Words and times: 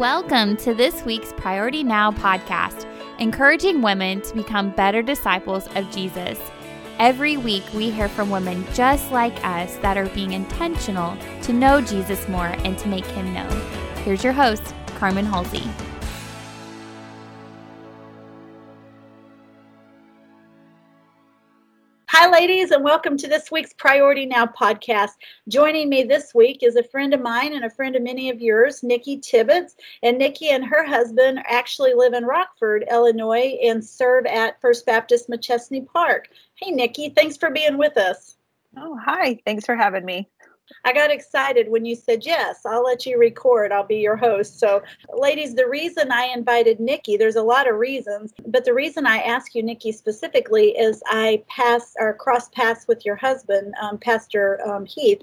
Welcome 0.00 0.56
to 0.56 0.72
this 0.72 1.04
week's 1.04 1.34
Priority 1.34 1.84
Now 1.84 2.10
podcast, 2.10 2.86
encouraging 3.18 3.82
women 3.82 4.22
to 4.22 4.34
become 4.34 4.70
better 4.70 5.02
disciples 5.02 5.68
of 5.74 5.90
Jesus. 5.90 6.40
Every 6.98 7.36
week, 7.36 7.64
we 7.74 7.90
hear 7.90 8.08
from 8.08 8.30
women 8.30 8.64
just 8.72 9.12
like 9.12 9.44
us 9.44 9.76
that 9.82 9.98
are 9.98 10.08
being 10.14 10.32
intentional 10.32 11.18
to 11.42 11.52
know 11.52 11.82
Jesus 11.82 12.26
more 12.28 12.46
and 12.46 12.78
to 12.78 12.88
make 12.88 13.04
him 13.08 13.34
known. 13.34 13.52
Here's 13.96 14.24
your 14.24 14.32
host, 14.32 14.74
Carmen 14.96 15.26
Halsey. 15.26 15.68
Ladies, 22.40 22.70
and 22.70 22.82
welcome 22.82 23.18
to 23.18 23.28
this 23.28 23.50
week's 23.50 23.74
Priority 23.74 24.24
Now 24.24 24.46
podcast. 24.46 25.10
Joining 25.46 25.90
me 25.90 26.04
this 26.04 26.34
week 26.34 26.62
is 26.62 26.74
a 26.74 26.82
friend 26.82 27.12
of 27.12 27.20
mine 27.20 27.52
and 27.52 27.66
a 27.66 27.70
friend 27.70 27.94
of 27.94 28.02
many 28.02 28.30
of 28.30 28.40
yours, 28.40 28.82
Nikki 28.82 29.18
Tibbetts. 29.18 29.76
And 30.02 30.16
Nikki 30.16 30.48
and 30.48 30.64
her 30.64 30.82
husband 30.82 31.42
actually 31.46 31.92
live 31.92 32.14
in 32.14 32.24
Rockford, 32.24 32.86
Illinois, 32.90 33.58
and 33.62 33.84
serve 33.84 34.24
at 34.24 34.58
First 34.62 34.86
Baptist 34.86 35.28
Machesney 35.28 35.86
Park. 35.86 36.28
Hey, 36.54 36.70
Nikki, 36.70 37.10
thanks 37.10 37.36
for 37.36 37.50
being 37.50 37.76
with 37.76 37.98
us. 37.98 38.38
Oh, 38.74 38.98
hi. 39.04 39.38
Thanks 39.44 39.66
for 39.66 39.76
having 39.76 40.06
me. 40.06 40.26
I 40.84 40.92
got 40.92 41.10
excited 41.10 41.68
when 41.68 41.84
you 41.84 41.94
said, 41.94 42.24
Yes, 42.24 42.60
I'll 42.64 42.82
let 42.82 43.06
you 43.06 43.18
record. 43.18 43.72
I'll 43.72 43.86
be 43.86 43.96
your 43.96 44.16
host. 44.16 44.58
So, 44.58 44.82
ladies, 45.12 45.54
the 45.54 45.68
reason 45.68 46.10
I 46.12 46.26
invited 46.26 46.80
Nikki, 46.80 47.16
there's 47.16 47.36
a 47.36 47.42
lot 47.42 47.68
of 47.68 47.76
reasons, 47.76 48.32
but 48.46 48.64
the 48.64 48.74
reason 48.74 49.06
I 49.06 49.18
ask 49.18 49.54
you, 49.54 49.62
Nikki, 49.62 49.92
specifically 49.92 50.70
is 50.70 51.02
I 51.06 51.42
passed 51.48 51.96
or 51.98 52.14
cross 52.14 52.48
paths 52.50 52.86
with 52.88 53.04
your 53.04 53.16
husband, 53.16 53.74
um, 53.80 53.98
Pastor 53.98 54.60
um, 54.66 54.86
Heath, 54.86 55.22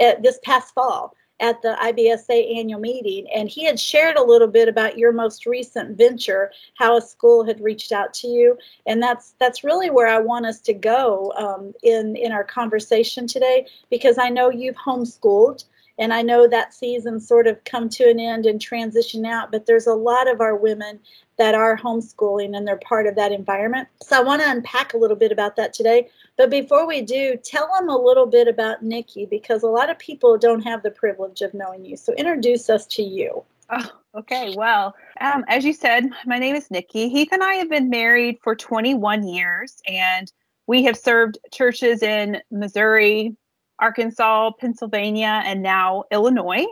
uh, 0.00 0.14
this 0.22 0.38
past 0.44 0.74
fall 0.74 1.14
at 1.44 1.60
the 1.60 1.76
IBSA 1.78 2.56
annual 2.56 2.80
meeting, 2.80 3.26
and 3.30 3.50
he 3.50 3.66
had 3.66 3.78
shared 3.78 4.16
a 4.16 4.24
little 4.24 4.48
bit 4.48 4.66
about 4.66 4.96
your 4.96 5.12
most 5.12 5.44
recent 5.44 5.94
venture, 5.98 6.50
how 6.78 6.96
a 6.96 7.02
school 7.02 7.44
had 7.44 7.60
reached 7.60 7.92
out 7.92 8.14
to 8.14 8.28
you, 8.28 8.56
and 8.86 9.02
that's 9.02 9.34
that's 9.38 9.62
really 9.62 9.90
where 9.90 10.06
I 10.06 10.18
want 10.20 10.46
us 10.46 10.58
to 10.62 10.72
go 10.72 11.34
um, 11.36 11.74
in 11.82 12.16
in 12.16 12.32
our 12.32 12.44
conversation 12.44 13.26
today, 13.26 13.66
because 13.90 14.16
I 14.16 14.30
know 14.30 14.48
you've 14.48 14.76
homeschooled. 14.76 15.64
And 15.98 16.12
I 16.12 16.22
know 16.22 16.48
that 16.48 16.74
season 16.74 17.20
sort 17.20 17.46
of 17.46 17.62
come 17.64 17.88
to 17.90 18.08
an 18.08 18.18
end 18.18 18.46
and 18.46 18.60
transition 18.60 19.24
out, 19.24 19.52
but 19.52 19.66
there's 19.66 19.86
a 19.86 19.94
lot 19.94 20.30
of 20.30 20.40
our 20.40 20.56
women 20.56 20.98
that 21.36 21.54
are 21.54 21.76
homeschooling 21.76 22.56
and 22.56 22.66
they're 22.66 22.76
part 22.78 23.06
of 23.06 23.14
that 23.16 23.32
environment. 23.32 23.88
So 24.02 24.18
I 24.18 24.22
want 24.22 24.42
to 24.42 24.50
unpack 24.50 24.94
a 24.94 24.98
little 24.98 25.16
bit 25.16 25.32
about 25.32 25.56
that 25.56 25.72
today. 25.72 26.08
But 26.36 26.50
before 26.50 26.86
we 26.86 27.02
do, 27.02 27.36
tell 27.36 27.68
them 27.78 27.88
a 27.88 27.96
little 27.96 28.26
bit 28.26 28.48
about 28.48 28.82
Nikki 28.82 29.26
because 29.26 29.62
a 29.62 29.68
lot 29.68 29.90
of 29.90 29.98
people 29.98 30.36
don't 30.36 30.62
have 30.62 30.82
the 30.82 30.90
privilege 30.90 31.42
of 31.42 31.54
knowing 31.54 31.84
you. 31.84 31.96
So 31.96 32.12
introduce 32.14 32.68
us 32.68 32.86
to 32.88 33.02
you. 33.02 33.44
Oh, 33.70 33.90
okay. 34.16 34.54
Well, 34.56 34.94
um, 35.20 35.44
as 35.48 35.64
you 35.64 35.72
said, 35.72 36.08
my 36.26 36.38
name 36.38 36.54
is 36.54 36.70
Nikki. 36.70 37.08
Heath 37.08 37.30
and 37.32 37.42
I 37.42 37.54
have 37.54 37.70
been 37.70 37.88
married 37.88 38.38
for 38.42 38.54
21 38.54 39.26
years, 39.26 39.80
and 39.86 40.30
we 40.66 40.84
have 40.84 40.96
served 40.96 41.38
churches 41.50 42.02
in 42.02 42.40
Missouri, 42.50 43.36
Arkansas, 43.78 44.52
Pennsylvania, 44.60 45.42
and 45.44 45.62
now 45.62 46.04
Illinois. 46.10 46.66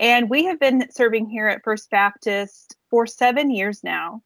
And 0.00 0.28
we 0.28 0.44
have 0.44 0.58
been 0.58 0.86
serving 0.90 1.28
here 1.28 1.48
at 1.48 1.62
First 1.62 1.90
Baptist 1.90 2.76
for 2.90 3.06
seven 3.06 3.50
years 3.50 3.84
now. 3.84 4.22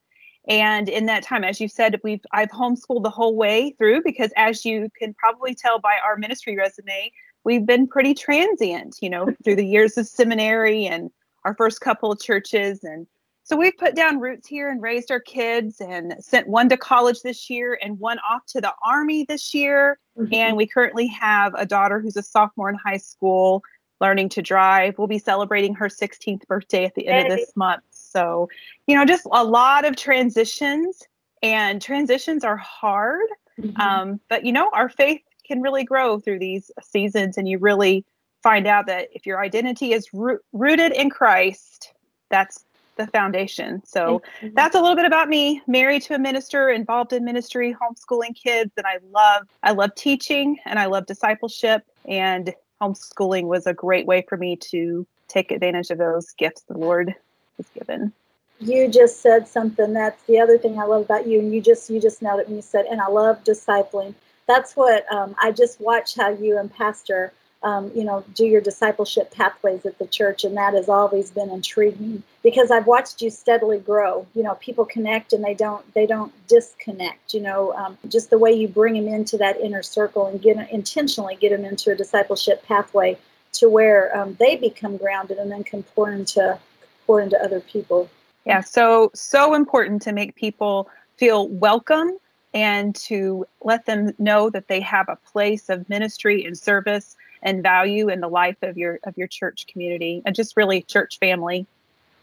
And 0.49 0.89
in 0.89 1.07
that 1.07 1.23
time, 1.23 1.45
as 1.45 1.61
you 1.61 1.69
said, 1.69 2.01
we've 2.03 2.25
I've 2.33 2.51
homeschooled 2.51 3.03
the 3.03 3.11
whole 3.11 3.37
way 3.37 3.75
through 3.79 4.03
because 4.03 4.33
as 4.37 4.65
you 4.65 4.89
can 4.99 5.15
probably 5.15 5.55
tell 5.55 5.79
by 5.79 5.99
our 6.03 6.17
ministry 6.17 6.57
resume, 6.57 7.13
we've 7.45 7.67
been 7.67 7.87
pretty 7.87 8.15
transient, 8.15 8.97
you 9.03 9.11
know, 9.11 9.35
through 9.45 9.57
the 9.57 9.67
years 9.67 9.99
of 9.99 10.07
seminary 10.07 10.87
and 10.87 11.11
our 11.45 11.55
first 11.55 11.81
couple 11.81 12.11
of 12.13 12.21
churches. 12.21 12.83
And 12.83 13.07
so 13.51 13.57
we've 13.57 13.77
put 13.77 13.97
down 13.97 14.21
roots 14.21 14.47
here 14.47 14.71
and 14.71 14.81
raised 14.81 15.11
our 15.11 15.19
kids 15.19 15.81
and 15.81 16.15
sent 16.21 16.47
one 16.47 16.69
to 16.69 16.77
college 16.77 17.23
this 17.23 17.51
year 17.51 17.77
and 17.83 17.99
one 17.99 18.21
off 18.21 18.47
to 18.47 18.61
the 18.61 18.73
army 18.87 19.25
this 19.25 19.53
year. 19.53 19.99
Mm-hmm. 20.17 20.33
And 20.33 20.57
we 20.57 20.69
currently 20.69 21.09
have 21.09 21.53
a 21.57 21.67
daughter 21.67 21.99
who's 21.99 22.17
a 22.17 22.23
sophomore 22.23 22.69
in 22.69 22.77
high 22.77 22.99
school 22.99 23.65
learning 24.01 24.29
to 24.29 24.41
drive. 24.41 24.97
We'll 24.99 25.09
be 25.09 25.19
celebrating 25.19 25.75
her 25.75 25.89
16th 25.89 26.47
birthday 26.47 26.85
at 26.85 26.95
the 26.95 27.09
end 27.09 27.27
hey. 27.27 27.33
of 27.33 27.39
this 27.41 27.57
month. 27.57 27.83
So, 27.91 28.49
you 28.87 28.95
know, 28.95 29.05
just 29.05 29.27
a 29.33 29.43
lot 29.43 29.85
of 29.85 29.97
transitions, 29.97 31.03
and 31.43 31.83
transitions 31.83 32.45
are 32.45 32.57
hard. 32.57 33.27
Mm-hmm. 33.61 33.81
Um, 33.81 34.21
but, 34.29 34.47
you 34.47 34.53
know, 34.53 34.71
our 34.73 34.89
faith 34.89 35.23
can 35.45 35.61
really 35.61 35.83
grow 35.83 36.21
through 36.21 36.39
these 36.39 36.71
seasons, 36.85 37.37
and 37.37 37.49
you 37.49 37.59
really 37.59 38.05
find 38.45 38.69
out 38.69 38.87
that 38.87 39.09
if 39.13 39.27
your 39.27 39.43
identity 39.43 39.93
is 39.93 40.09
ro- 40.13 40.39
rooted 40.53 40.93
in 40.93 41.11
Christ, 41.11 41.95
that's 42.31 42.65
the 43.05 43.11
foundation. 43.11 43.83
So 43.85 44.23
mm-hmm. 44.41 44.55
that's 44.55 44.75
a 44.75 44.81
little 44.81 44.97
bit 44.97 45.05
about 45.05 45.29
me. 45.29 45.63
Married 45.67 46.03
to 46.03 46.15
a 46.15 46.19
minister, 46.19 46.69
involved 46.69 47.13
in 47.13 47.25
ministry, 47.25 47.75
homeschooling 47.75 48.35
kids, 48.35 48.73
and 48.77 48.87
I 48.87 48.99
love 49.11 49.47
I 49.63 49.73
love 49.73 49.95
teaching 49.95 50.59
and 50.65 50.79
I 50.79 50.87
love 50.87 51.07
discipleship 51.07 51.85
and 52.07 52.55
homeschooling 52.81 53.45
was 53.45 53.67
a 53.67 53.75
great 53.75 54.07
way 54.07 54.25
for 54.29 54.37
me 54.37 54.57
to 54.57 55.07
take 55.29 55.51
advantage 55.53 55.91
of 55.91 55.99
those 55.99 56.33
gifts 56.33 56.63
the 56.63 56.79
Lord 56.79 57.15
has 57.57 57.67
given. 57.75 58.13
You 58.59 58.89
just 58.89 59.23
said 59.23 59.49
something. 59.49 59.93
That's 59.93 60.23
the 60.25 60.39
other 60.39 60.59
thing 60.59 60.79
I 60.79 60.85
love 60.85 61.03
about 61.03 61.27
you. 61.27 61.39
And 61.39 61.55
you 61.55 61.63
just 61.63 61.89
you 61.89 62.01
just 62.01 62.21
nailed 62.21 62.41
it 62.41 62.47
when 62.47 62.57
you 62.57 62.63
said, 62.63 62.87
and 62.87 63.01
I 63.01 63.09
love 63.09 63.43
discipling. 63.45 64.15
That's 64.47 64.77
what 64.77 65.11
um, 65.13 65.35
I 65.41 65.53
just 65.53 65.81
watched 65.81 66.17
how 66.17 66.31
you 66.31 66.59
and 66.59 66.73
Pastor, 66.75 67.33
um, 67.63 67.91
you 67.95 68.05
know, 68.05 68.25
do 68.35 68.47
your 68.47 68.63
discipleship 68.63 69.31
pathways 69.33 69.85
at 69.85 69.99
the 69.99 70.07
church, 70.07 70.45
and 70.45 70.57
that 70.57 70.73
has 70.73 70.89
always 70.89 71.31
been 71.31 71.51
intriguing 71.51 72.23
because 72.43 72.71
I've 72.71 72.87
watched 72.87 73.21
you 73.21 73.29
steadily 73.29 73.79
grow. 73.79 74.27
You 74.35 74.43
know, 74.43 74.55
people 74.57 74.87
connect 74.87 75.33
and 75.35 75.45
they 75.45 75.55
don't 75.55 75.93
they 75.93 76.07
don't 76.07 76.33
disconnect. 76.49 77.35
You 77.35 77.43
know, 77.43 77.75
um, 77.75 77.99
just 78.09 78.31
the 78.31 78.39
way 78.39 78.53
you 78.53 78.67
bring 78.67 78.95
them 78.95 79.13
into 79.13 79.37
that 79.39 79.61
inner 79.61 79.83
circle 79.83 80.27
and 80.27 80.41
get 80.41 80.57
intentionally 80.71 81.37
get 81.37 81.51
them 81.51 81.65
into 81.65 81.91
a 81.91 81.95
discipleship 81.95 82.65
pathway 82.65 83.19
to 83.53 83.69
where 83.69 84.17
um, 84.17 84.37
they 84.39 84.57
become 84.57 84.97
grounded 84.97 85.37
and 85.39 85.51
then 85.51 85.63
can 85.63 85.83
pour 85.83 86.11
into 86.11 86.59
pour 87.07 87.21
into 87.21 87.39
other 87.43 87.61
people. 87.61 88.09
Yeah, 88.47 88.63
so 88.63 89.11
so 89.15 89.53
important 89.53 90.01
to 90.03 90.13
make 90.13 90.35
people 90.35 90.89
feel 91.19 91.49
welcome 91.49 92.17
and 92.55 92.95
to 92.97 93.45
let 93.63 93.85
them 93.85 94.13
know 94.19 94.51
that 94.51 94.69
they 94.69 94.81
have 94.81 95.09
a 95.09 95.17
place 95.17 95.69
of 95.69 95.89
ministry 95.89 96.45
and 96.45 96.59
service 96.59 97.17
and 97.43 97.63
value 97.63 98.09
in 98.09 98.21
the 98.21 98.29
life 98.29 98.57
of 98.63 98.77
your 98.77 98.99
of 99.05 99.17
your 99.17 99.27
church 99.27 99.67
community 99.67 100.23
and 100.25 100.35
just 100.35 100.57
really 100.57 100.83
church 100.83 101.19
family 101.19 101.67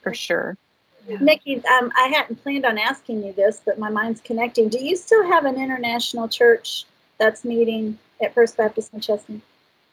for 0.01 0.13
sure. 0.13 0.57
Yeah. 1.07 1.17
Nikki, 1.21 1.55
um, 1.65 1.91
I 1.95 2.09
hadn't 2.09 2.43
planned 2.43 2.65
on 2.65 2.77
asking 2.77 3.23
you 3.23 3.31
this, 3.31 3.61
but 3.65 3.79
my 3.79 3.89
mind's 3.89 4.19
connecting. 4.21 4.67
Do 4.67 4.83
you 4.83 4.95
still 4.95 5.25
have 5.25 5.45
an 5.45 5.55
international 5.55 6.27
church 6.27 6.85
that's 7.17 7.45
meeting 7.45 7.97
at 8.21 8.33
First 8.33 8.57
Baptist 8.57 8.93
Machesney? 8.93 9.41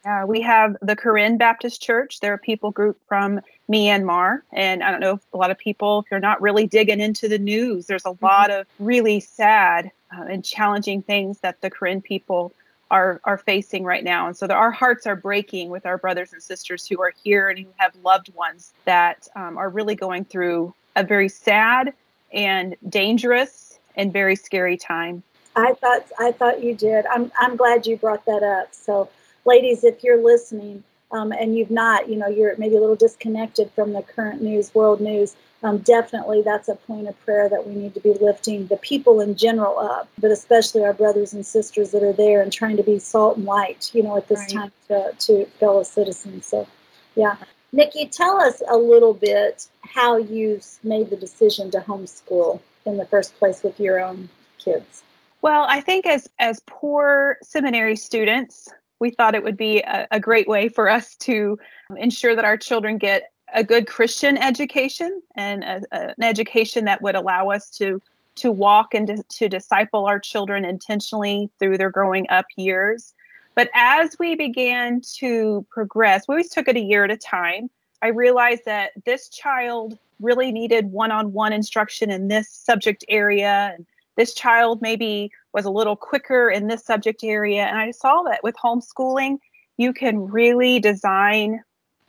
Uh, 0.04 0.24
we 0.26 0.40
have 0.42 0.76
the 0.82 0.96
Karen 0.96 1.38
Baptist 1.38 1.80
Church. 1.80 2.20
They're 2.20 2.34
a 2.34 2.38
people 2.38 2.70
group 2.70 2.98
from 3.08 3.40
Myanmar. 3.70 4.42
And 4.52 4.82
I 4.82 4.90
don't 4.90 5.00
know 5.00 5.14
if 5.14 5.20
a 5.32 5.38
lot 5.38 5.50
of 5.50 5.56
people, 5.56 6.00
if 6.00 6.10
you're 6.10 6.20
not 6.20 6.42
really 6.42 6.66
digging 6.66 7.00
into 7.00 7.26
the 7.26 7.38
news, 7.38 7.86
there's 7.86 8.04
a 8.04 8.10
mm-hmm. 8.10 8.24
lot 8.24 8.50
of 8.50 8.66
really 8.78 9.20
sad 9.20 9.90
uh, 10.14 10.24
and 10.24 10.44
challenging 10.44 11.00
things 11.00 11.38
that 11.40 11.60
the 11.62 11.70
Karen 11.70 12.02
people 12.02 12.52
are, 12.94 13.20
are 13.24 13.36
facing 13.36 13.82
right 13.82 14.04
now. 14.04 14.28
And 14.28 14.36
so 14.36 14.46
our 14.46 14.70
hearts 14.70 15.04
are 15.04 15.16
breaking 15.16 15.68
with 15.68 15.84
our 15.84 15.98
brothers 15.98 16.32
and 16.32 16.40
sisters 16.40 16.86
who 16.86 17.02
are 17.02 17.12
here 17.24 17.48
and 17.48 17.58
who 17.58 17.66
have 17.78 17.92
loved 18.04 18.32
ones 18.34 18.72
that 18.84 19.26
um, 19.34 19.58
are 19.58 19.68
really 19.68 19.96
going 19.96 20.24
through 20.24 20.72
a 20.94 21.02
very 21.02 21.28
sad 21.28 21.92
and 22.32 22.76
dangerous 22.88 23.80
and 23.96 24.12
very 24.12 24.36
scary 24.36 24.76
time. 24.76 25.24
I 25.56 25.74
thought 25.74 26.06
I 26.20 26.30
thought 26.30 26.62
you 26.62 26.74
did. 26.74 27.04
I'm 27.06 27.32
I'm 27.36 27.56
glad 27.56 27.84
you 27.84 27.96
brought 27.96 28.24
that 28.26 28.44
up. 28.44 28.72
So 28.72 29.08
ladies, 29.44 29.82
if 29.82 30.04
you're 30.04 30.22
listening 30.22 30.84
um, 31.10 31.32
and 31.32 31.56
you've 31.58 31.72
not, 31.72 32.08
you 32.08 32.14
know, 32.14 32.28
you're 32.28 32.56
maybe 32.58 32.76
a 32.76 32.80
little 32.80 32.96
disconnected 32.96 33.72
from 33.72 33.92
the 33.92 34.02
current 34.02 34.40
news, 34.40 34.72
world 34.72 35.00
news, 35.00 35.34
um, 35.64 35.78
definitely 35.78 36.42
that's 36.42 36.68
a 36.68 36.74
point 36.74 37.08
of 37.08 37.18
prayer 37.24 37.48
that 37.48 37.66
we 37.66 37.74
need 37.74 37.94
to 37.94 38.00
be 38.00 38.12
lifting 38.20 38.66
the 38.66 38.76
people 38.76 39.20
in 39.20 39.34
general 39.34 39.78
up, 39.78 40.08
but 40.18 40.30
especially 40.30 40.84
our 40.84 40.92
brothers 40.92 41.32
and 41.32 41.44
sisters 41.44 41.90
that 41.92 42.02
are 42.02 42.12
there 42.12 42.42
and 42.42 42.52
trying 42.52 42.76
to 42.76 42.82
be 42.82 42.98
salt 42.98 43.38
and 43.38 43.46
light, 43.46 43.90
you 43.94 44.02
know, 44.02 44.16
at 44.18 44.28
this 44.28 44.40
right. 44.40 44.50
time 44.50 44.72
to, 44.88 45.12
to 45.18 45.46
fellow 45.58 45.82
citizens. 45.82 46.44
So, 46.46 46.68
yeah. 47.16 47.36
Nikki, 47.72 48.06
tell 48.06 48.38
us 48.40 48.62
a 48.68 48.76
little 48.76 49.14
bit 49.14 49.66
how 49.80 50.18
you 50.18 50.60
made 50.82 51.08
the 51.08 51.16
decision 51.16 51.70
to 51.70 51.78
homeschool 51.80 52.60
in 52.84 52.98
the 52.98 53.06
first 53.06 53.34
place 53.38 53.62
with 53.62 53.80
your 53.80 53.98
own 54.04 54.28
kids. 54.58 55.02
Well, 55.40 55.66
I 55.68 55.80
think 55.80 56.06
as 56.06 56.28
as 56.38 56.60
poor 56.66 57.38
seminary 57.42 57.96
students, 57.96 58.68
we 59.00 59.10
thought 59.10 59.34
it 59.34 59.42
would 59.42 59.56
be 59.56 59.80
a, 59.80 60.06
a 60.10 60.20
great 60.20 60.46
way 60.46 60.68
for 60.68 60.88
us 60.88 61.16
to 61.16 61.58
ensure 61.96 62.36
that 62.36 62.44
our 62.44 62.56
children 62.56 62.98
get 62.98 63.30
a 63.52 63.62
good 63.62 63.86
Christian 63.86 64.36
education 64.38 65.20
and 65.36 65.64
a, 65.64 65.82
a, 65.92 66.08
an 66.16 66.22
education 66.22 66.84
that 66.86 67.02
would 67.02 67.14
allow 67.14 67.50
us 67.50 67.70
to 67.78 68.00
to 68.36 68.50
walk 68.50 68.94
and 68.94 69.06
to, 69.06 69.22
to 69.28 69.48
disciple 69.48 70.06
our 70.06 70.18
children 70.18 70.64
intentionally 70.64 71.48
through 71.58 71.78
their 71.78 71.90
growing 71.90 72.26
up 72.30 72.46
years. 72.56 73.14
But 73.54 73.70
as 73.74 74.16
we 74.18 74.34
began 74.34 75.00
to 75.18 75.64
progress, 75.70 76.26
we 76.26 76.32
always 76.32 76.50
took 76.50 76.66
it 76.66 76.76
a 76.76 76.80
year 76.80 77.04
at 77.04 77.12
a 77.12 77.16
time. 77.16 77.70
I 78.02 78.08
realized 78.08 78.64
that 78.64 78.90
this 79.04 79.28
child 79.28 79.96
really 80.20 80.52
needed 80.52 80.90
one-on-one 80.90 81.52
instruction 81.52 82.10
in 82.10 82.28
this 82.28 82.48
subject 82.48 83.04
area 83.08 83.72
and 83.74 83.86
this 84.16 84.32
child 84.32 84.80
maybe 84.80 85.30
was 85.52 85.64
a 85.64 85.70
little 85.70 85.96
quicker 85.96 86.48
in 86.48 86.68
this 86.68 86.84
subject 86.84 87.24
area 87.24 87.64
and 87.64 87.78
i 87.78 87.90
saw 87.90 88.22
that 88.22 88.42
with 88.42 88.54
homeschooling 88.56 89.38
you 89.76 89.92
can 89.92 90.18
really 90.30 90.78
design 90.78 91.62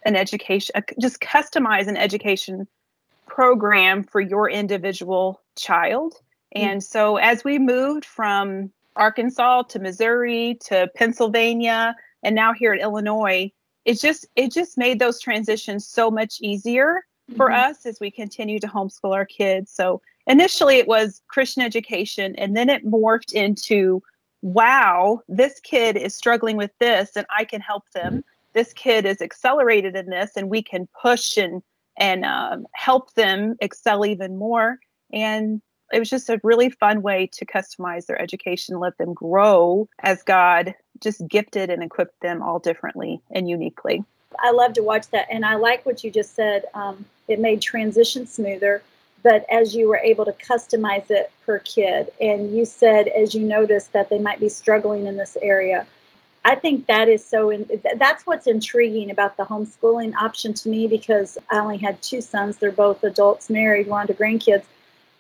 an 0.06 0.16
education 0.16 0.74
just 1.00 1.20
customize 1.20 1.88
an 1.88 1.98
education 1.98 2.68
program 3.28 4.04
for 4.04 4.22
your 4.22 4.50
individual 4.50 5.42
child 5.58 6.14
mm-hmm. 6.56 6.68
and 6.68 6.84
so 6.84 7.18
as 7.18 7.44
we 7.44 7.60
moved 7.60 8.06
from 8.06 8.72
arkansas 8.96 9.64
to 9.64 9.80
missouri 9.80 10.58
to 10.62 10.88
pennsylvania 10.96 11.96
and 12.24 12.36
now 12.36 12.54
here 12.54 12.74
in 12.74 12.80
illinois 12.80 13.52
it 13.86 14.00
just 14.00 14.26
it 14.36 14.52
just 14.52 14.78
made 14.78 15.00
those 15.00 15.20
transitions 15.20 15.88
so 15.88 16.10
much 16.12 16.40
easier 16.42 17.04
for 17.36 17.50
mm-hmm. 17.50 17.72
us 17.72 17.86
as 17.86 18.00
we 18.00 18.12
continue 18.12 18.60
to 18.60 18.68
homeschool 18.68 19.14
our 19.14 19.26
kids. 19.26 19.72
So 19.72 20.02
initially 20.28 20.78
it 20.78 20.88
was 20.88 21.22
Christian 21.28 21.64
education, 21.64 22.36
and 22.36 22.56
then 22.56 22.70
it 22.70 22.86
morphed 22.86 23.34
into 23.34 24.04
wow, 24.42 25.22
this 25.28 25.60
kid 25.62 25.98
is 25.98 26.14
struggling 26.14 26.56
with 26.56 26.72
this, 26.80 27.12
and 27.16 27.26
I 27.36 27.46
can 27.46 27.62
help 27.62 27.90
them. 27.92 28.24
This 28.56 28.74
kid 28.74 29.06
is 29.06 29.22
accelerated 29.22 29.96
in 29.96 30.10
this, 30.10 30.32
and 30.36 30.50
we 30.50 30.64
can 30.64 30.88
push 31.00 31.38
and 31.38 31.62
and 31.98 32.26
um, 32.26 32.66
help 32.74 33.14
them 33.14 33.56
excel 33.62 34.06
even 34.06 34.38
more. 34.38 34.80
And 35.14 35.62
it 35.94 36.00
was 36.00 36.10
just 36.10 36.30
a 36.30 36.42
really 36.44 36.70
fun 36.70 37.02
way 37.02 37.30
to 37.34 37.46
customize 37.46 38.08
their 38.08 38.20
education, 38.20 38.80
let 38.80 38.98
them 38.98 39.14
grow 39.14 39.88
as 40.00 40.24
God 40.24 40.74
just 41.02 41.28
gifted 41.28 41.70
and 41.70 41.84
equipped 41.84 42.20
them 42.22 42.42
all 42.42 42.60
differently 42.60 43.22
and 43.32 43.48
uniquely. 43.48 44.04
I 44.40 44.52
love 44.52 44.74
to 44.74 44.84
watch 44.84 45.10
that. 45.12 45.28
And 45.30 45.46
I 45.46 45.56
like 45.56 45.86
what 45.86 46.04
you 46.04 46.12
just 46.12 46.36
said. 46.36 46.66
Um, 46.74 47.06
it 47.28 47.40
made 47.40 47.62
transition 47.62 48.28
smoother, 48.28 48.82
but 49.24 49.46
as 49.50 49.76
you 49.76 49.88
were 49.88 49.98
able 49.98 50.26
to 50.26 50.34
customize 50.34 51.10
it 51.10 51.32
per 51.46 51.60
kid, 51.60 52.12
and 52.20 52.56
you 52.56 52.66
said 52.66 53.08
as 53.08 53.34
you 53.34 53.42
noticed 53.42 53.94
that 53.94 54.10
they 54.10 54.20
might 54.20 54.40
be 54.40 54.50
struggling 54.50 55.06
in 55.06 55.18
this 55.18 55.38
area. 55.42 55.86
I 56.46 56.54
think 56.54 56.86
that 56.86 57.10
is 57.10 57.26
so. 57.26 57.50
In, 57.50 57.68
that's 57.98 58.26
what's 58.28 58.46
intriguing 58.46 59.10
about 59.10 59.36
the 59.36 59.44
homeschooling 59.44 60.14
option 60.14 60.54
to 60.54 60.70
me 60.70 60.88
because 60.88 61.40
I 61.52 61.58
only 61.58 61.78
had 61.78 62.00
two 62.04 62.22
sons. 62.22 62.58
They're 62.58 62.72
both 62.72 63.04
adults, 63.04 63.50
married, 63.50 63.88
one 63.88 64.06
to 64.08 64.14
grandkids. 64.14 64.64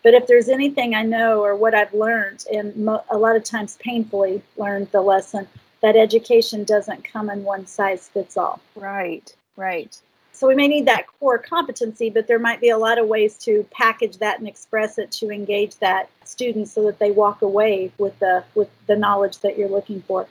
But 0.03 0.13
if 0.13 0.27
there's 0.27 0.49
anything 0.49 0.93
I 0.93 1.01
know 1.01 1.43
or 1.43 1.55
what 1.55 1.73
I've 1.73 1.93
learned, 1.95 2.45
and 2.53 2.75
mo- 2.77 3.03
a 3.09 3.17
lot 3.17 3.35
of 3.35 3.43
times 3.43 3.75
painfully 3.77 4.43
learned 4.55 4.91
the 4.91 5.01
lesson, 5.01 5.47
that 5.81 5.95
education 5.95 6.63
doesn't 6.63 7.03
come 7.03 7.31
in 7.31 7.43
one 7.43 7.65
size 7.65 8.07
fits 8.07 8.37
all. 8.37 8.61
Right, 8.75 9.35
right. 9.57 9.99
So 10.31 10.47
we 10.47 10.53
may 10.53 10.67
need 10.67 10.85
that 10.85 11.07
core 11.07 11.39
competency, 11.39 12.11
but 12.11 12.27
there 12.27 12.37
might 12.37 12.61
be 12.61 12.69
a 12.69 12.77
lot 12.77 12.99
of 12.99 13.07
ways 13.07 13.35
to 13.39 13.65
package 13.71 14.17
that 14.17 14.37
and 14.37 14.47
express 14.47 14.99
it 14.99 15.09
to 15.13 15.31
engage 15.31 15.77
that 15.77 16.07
student 16.23 16.67
so 16.67 16.83
that 16.85 16.99
they 16.99 17.09
walk 17.09 17.41
away 17.41 17.91
with 17.97 18.19
the 18.19 18.43
with 18.53 18.69
the 18.85 18.95
knowledge 18.95 19.39
that 19.39 19.57
you're 19.57 19.69
looking 19.69 20.03
for. 20.03 20.27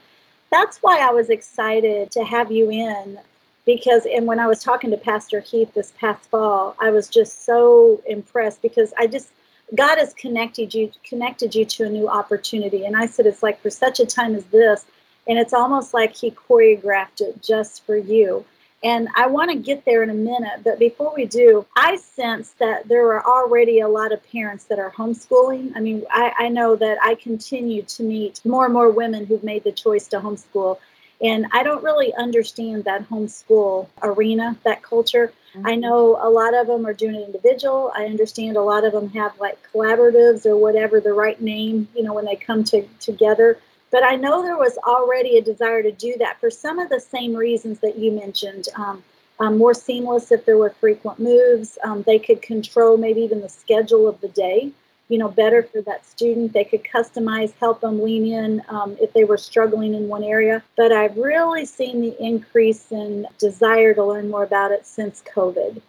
That's 0.51 0.77
why 0.77 0.99
I 0.99 1.11
was 1.11 1.29
excited 1.29 2.11
to 2.11 2.23
have 2.23 2.51
you 2.51 2.69
in 2.69 3.19
because 3.65 4.05
and 4.05 4.27
when 4.27 4.39
I 4.39 4.47
was 4.47 4.63
talking 4.63 4.91
to 4.91 4.97
Pastor 4.97 5.39
Heath 5.39 5.73
this 5.73 5.91
past 5.99 6.29
fall, 6.29 6.75
I 6.79 6.91
was 6.91 7.09
just 7.09 7.45
so 7.45 8.01
impressed 8.05 8.61
because 8.61 8.93
I 8.97 9.07
just 9.07 9.29
God 9.73 9.97
has 9.97 10.13
connected 10.13 10.73
you 10.73 10.91
connected 11.03 11.55
you 11.55 11.65
to 11.65 11.85
a 11.85 11.89
new 11.89 12.07
opportunity. 12.07 12.85
And 12.85 12.95
I 12.95 13.07
said 13.07 13.25
it's 13.25 13.41
like 13.41 13.59
for 13.61 13.71
such 13.71 13.99
a 13.99 14.05
time 14.05 14.35
as 14.35 14.45
this, 14.45 14.85
and 15.27 15.39
it's 15.39 15.53
almost 15.53 15.93
like 15.93 16.15
he 16.15 16.31
choreographed 16.31 17.21
it 17.21 17.41
just 17.41 17.83
for 17.85 17.97
you. 17.97 18.45
And 18.85 19.09
I 19.15 19.25
want 19.25 19.49
to 19.49 19.57
get 19.57 19.83
there 19.83 20.03
in 20.03 20.11
a 20.11 20.13
minute, 20.13 20.63
but 20.63 20.77
before 20.77 21.11
we 21.15 21.25
do, 21.25 21.65
I 21.75 21.95
sense 21.95 22.51
that 22.59 22.87
there 22.87 23.07
are 23.13 23.25
already 23.25 23.79
a 23.79 23.87
lot 23.87 24.13
of 24.13 24.23
parents 24.31 24.65
that 24.65 24.77
are 24.77 24.91
homeschooling. 24.91 25.71
I 25.75 25.79
mean, 25.79 26.03
I, 26.11 26.33
I 26.37 26.49
know 26.49 26.75
that 26.75 26.99
I 27.01 27.15
continue 27.15 27.81
to 27.81 28.03
meet 28.03 28.45
more 28.45 28.65
and 28.65 28.73
more 28.75 28.91
women 28.91 29.25
who've 29.25 29.43
made 29.43 29.63
the 29.63 29.71
choice 29.71 30.07
to 30.09 30.19
homeschool. 30.19 30.77
And 31.19 31.47
I 31.51 31.63
don't 31.63 31.83
really 31.83 32.13
understand 32.13 32.83
that 32.83 33.09
homeschool 33.09 33.87
arena, 34.03 34.55
that 34.65 34.83
culture. 34.83 35.33
Mm-hmm. 35.55 35.65
I 35.65 35.73
know 35.73 36.19
a 36.21 36.29
lot 36.29 36.53
of 36.53 36.67
them 36.67 36.85
are 36.85 36.93
doing 36.93 37.15
it 37.15 37.25
individual. 37.25 37.91
I 37.95 38.05
understand 38.05 38.55
a 38.55 38.61
lot 38.61 38.85
of 38.85 38.91
them 38.91 39.09
have 39.09 39.31
like 39.39 39.57
collaboratives 39.73 40.45
or 40.45 40.57
whatever 40.57 40.99
the 40.99 41.13
right 41.13 41.41
name, 41.41 41.87
you 41.95 42.03
know, 42.03 42.13
when 42.13 42.25
they 42.25 42.35
come 42.35 42.63
to, 42.65 42.83
together. 42.99 43.57
But 43.95 44.03
I 44.03 44.17
know 44.17 44.43
there 44.43 44.57
was 44.57 44.77
already 44.79 45.37
a 45.37 45.41
desire 45.41 45.81
to 45.81 45.89
do 45.89 46.17
that 46.19 46.37
for 46.41 46.49
some 46.49 46.79
of 46.79 46.89
the 46.89 46.99
same 46.99 47.33
reasons 47.33 47.79
that 47.79 47.97
you 47.97 48.11
mentioned. 48.11 48.67
Um, 48.75 49.01
um, 49.39 49.57
more 49.57 49.73
seamless 49.73 50.33
if 50.33 50.43
there 50.43 50.57
were 50.57 50.71
frequent 50.71 51.17
moves. 51.17 51.77
Um, 51.81 52.03
they 52.03 52.19
could 52.19 52.41
control 52.41 52.97
maybe 52.97 53.21
even 53.21 53.39
the 53.39 53.47
schedule 53.47 54.05
of 54.05 54.19
the 54.19 54.27
day, 54.27 54.71
you 55.07 55.17
know, 55.17 55.29
better 55.29 55.63
for 55.63 55.81
that 55.83 56.05
student. 56.05 56.51
They 56.51 56.65
could 56.65 56.83
customize, 56.83 57.53
help 57.61 57.79
them 57.79 58.03
lean 58.03 58.25
in 58.25 58.61
um, 58.67 58.97
if 58.99 59.13
they 59.13 59.23
were 59.23 59.37
struggling 59.37 59.93
in 59.93 60.09
one 60.09 60.25
area. 60.25 60.61
But 60.75 60.91
I've 60.91 61.15
really 61.15 61.63
seen 61.63 62.01
the 62.01 62.21
increase 62.21 62.91
in 62.91 63.25
desire 63.37 63.93
to 63.93 64.03
learn 64.03 64.29
more 64.29 64.43
about 64.43 64.73
it 64.73 64.85
since 64.85 65.23
COVID. 65.33 65.81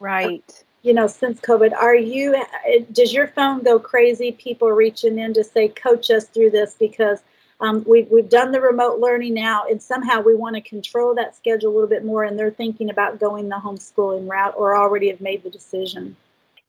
Right. 0.00 0.64
you 0.82 0.92
know, 0.92 1.06
since 1.06 1.40
COVID, 1.40 1.72
are 1.72 1.96
you, 1.96 2.44
does 2.92 3.14
your 3.14 3.28
phone 3.28 3.62
go 3.62 3.78
crazy? 3.78 4.32
People 4.32 4.68
reaching 4.70 5.18
in 5.18 5.32
to 5.32 5.42
say, 5.42 5.68
coach 5.68 6.10
us 6.10 6.26
through 6.26 6.50
this 6.50 6.76
because 6.78 7.22
um, 7.60 7.84
we've, 7.86 8.08
we've 8.10 8.28
done 8.28 8.52
the 8.52 8.60
remote 8.60 9.00
learning 9.00 9.34
now, 9.34 9.64
and 9.68 9.82
somehow 9.82 10.20
we 10.20 10.34
want 10.34 10.56
to 10.56 10.60
control 10.60 11.14
that 11.14 11.36
schedule 11.36 11.70
a 11.70 11.74
little 11.74 11.88
bit 11.88 12.04
more, 12.04 12.24
and 12.24 12.38
they're 12.38 12.50
thinking 12.50 12.90
about 12.90 13.20
going 13.20 13.48
the 13.48 13.56
homeschooling 13.56 14.28
route 14.28 14.54
or 14.56 14.76
already 14.76 15.08
have 15.08 15.20
made 15.20 15.42
the 15.42 15.50
decision. 15.50 16.16